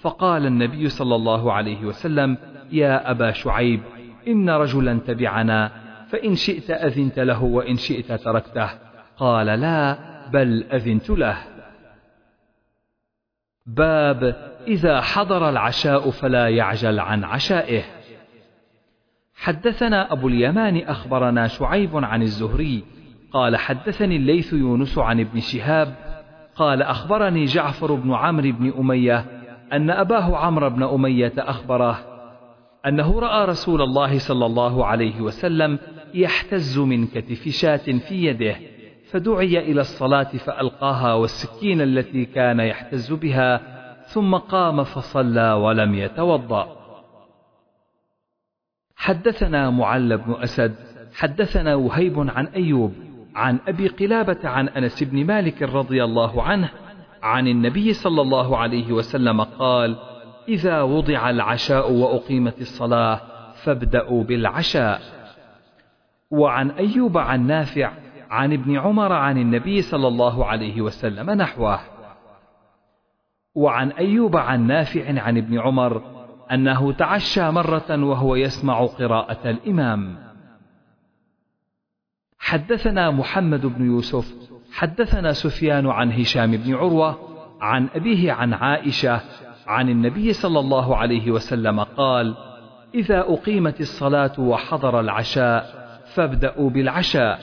[0.00, 2.36] فقال النبي صلى الله عليه وسلم
[2.72, 3.80] يا أبا شعيب
[4.28, 5.70] إن رجلا تبعنا
[6.08, 8.70] فإن شئت أذنت له وإن شئت تركته.
[9.16, 9.98] قال لا
[10.32, 11.53] بل أذنت له.
[13.66, 14.36] باب
[14.66, 17.82] إذا حضر العشاء فلا يعجل عن عشائه.
[19.34, 22.84] حدثنا أبو اليمان أخبرنا شعيب عن الزهري
[23.32, 25.94] قال حدثني الليث يونس عن ابن شهاب
[26.56, 29.24] قال أخبرني جعفر بن عمرو بن أمية
[29.72, 31.98] أن أباه عمرو بن أمية أخبره
[32.86, 35.78] أنه رأى رسول الله صلى الله عليه وسلم
[36.14, 38.56] يحتز من كتف شاة في يده.
[39.14, 43.60] فدعي إلى الصلاة فألقاها والسكين التي كان يحتز بها
[44.06, 46.76] ثم قام فصلى ولم يتوضأ.
[48.96, 50.74] حدثنا معل بن أسد
[51.14, 52.94] حدثنا وهيب عن أيوب
[53.34, 56.70] عن أبي قلابة عن أنس بن مالك رضي الله عنه
[57.22, 59.96] عن النبي صلى الله عليه وسلم قال
[60.48, 63.20] إذا وضع العشاء وأقيمت الصلاة
[63.54, 65.00] فابدأوا بالعشاء.
[66.30, 71.80] وعن أيوب عن نافع عن ابن عمر عن النبي صلى الله عليه وسلم نحوه.
[73.54, 76.02] وعن أيوب عن نافع عن ابن عمر
[76.52, 80.16] أنه تعشى مرة وهو يسمع قراءة الإمام.
[82.38, 84.34] حدثنا محمد بن يوسف
[84.72, 87.18] حدثنا سفيان عن هشام بن عروة
[87.60, 89.20] عن أبيه عن عائشة
[89.66, 92.34] عن النبي صلى الله عليه وسلم قال
[92.94, 97.40] إذا أقيمت الصلاة وحضر العشاء فابدأوا بالعشاء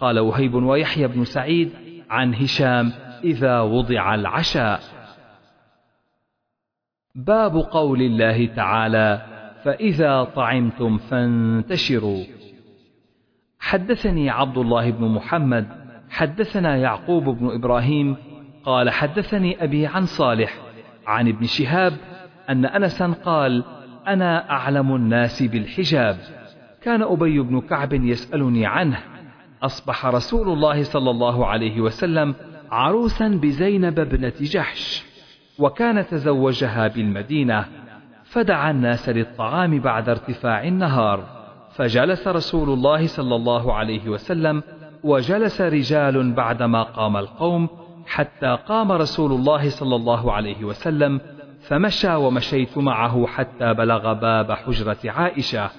[0.00, 1.72] قال وهيب ويحيى بن سعيد
[2.10, 2.92] عن هشام
[3.24, 4.80] إذا وضع العشاء.
[7.14, 9.22] باب قول الله تعالى
[9.64, 12.24] فإذا طعمتم فانتشروا.
[13.58, 15.66] حدثني عبد الله بن محمد
[16.10, 18.16] حدثنا يعقوب بن إبراهيم
[18.64, 20.56] قال حدثني أبي عن صالح
[21.06, 21.92] عن ابن شهاب
[22.48, 23.64] أن أنسا قال
[24.06, 26.18] أنا أعلم الناس بالحجاب.
[26.82, 28.98] كان أبي بن كعب يسألني عنه
[29.62, 32.34] أصبح رسول الله صلى الله عليه وسلم
[32.70, 35.04] عروسا بزينب ابنة جحش
[35.58, 37.64] وكان تزوجها بالمدينة
[38.24, 41.24] فدعا الناس للطعام بعد ارتفاع النهار
[41.70, 44.62] فجلس رسول الله صلى الله عليه وسلم
[45.04, 47.68] وجلس رجال بعدما قام القوم
[48.06, 51.20] حتى قام رسول الله صلى الله عليه وسلم
[51.60, 55.70] فمشى ومشيت معه حتى بلغ باب حجرة عائشة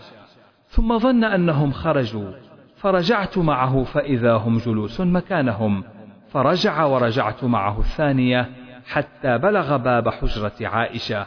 [0.67, 2.46] ثم ظن أنهم خرجوا.
[2.77, 5.83] فرجعت معه فإذا هم جلوس مكانهم.
[6.29, 8.49] فرجع ورجعت معه الثانية
[8.87, 11.25] حتى بلغ باب حجرة عائشة.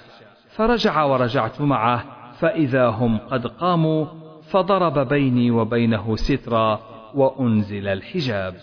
[0.51, 2.05] فرجع ورجعت معه
[2.39, 4.07] فإذا هم قد قاموا
[4.51, 6.81] فضرب بيني وبينه سترا
[7.15, 8.55] وأنزل الحجاب.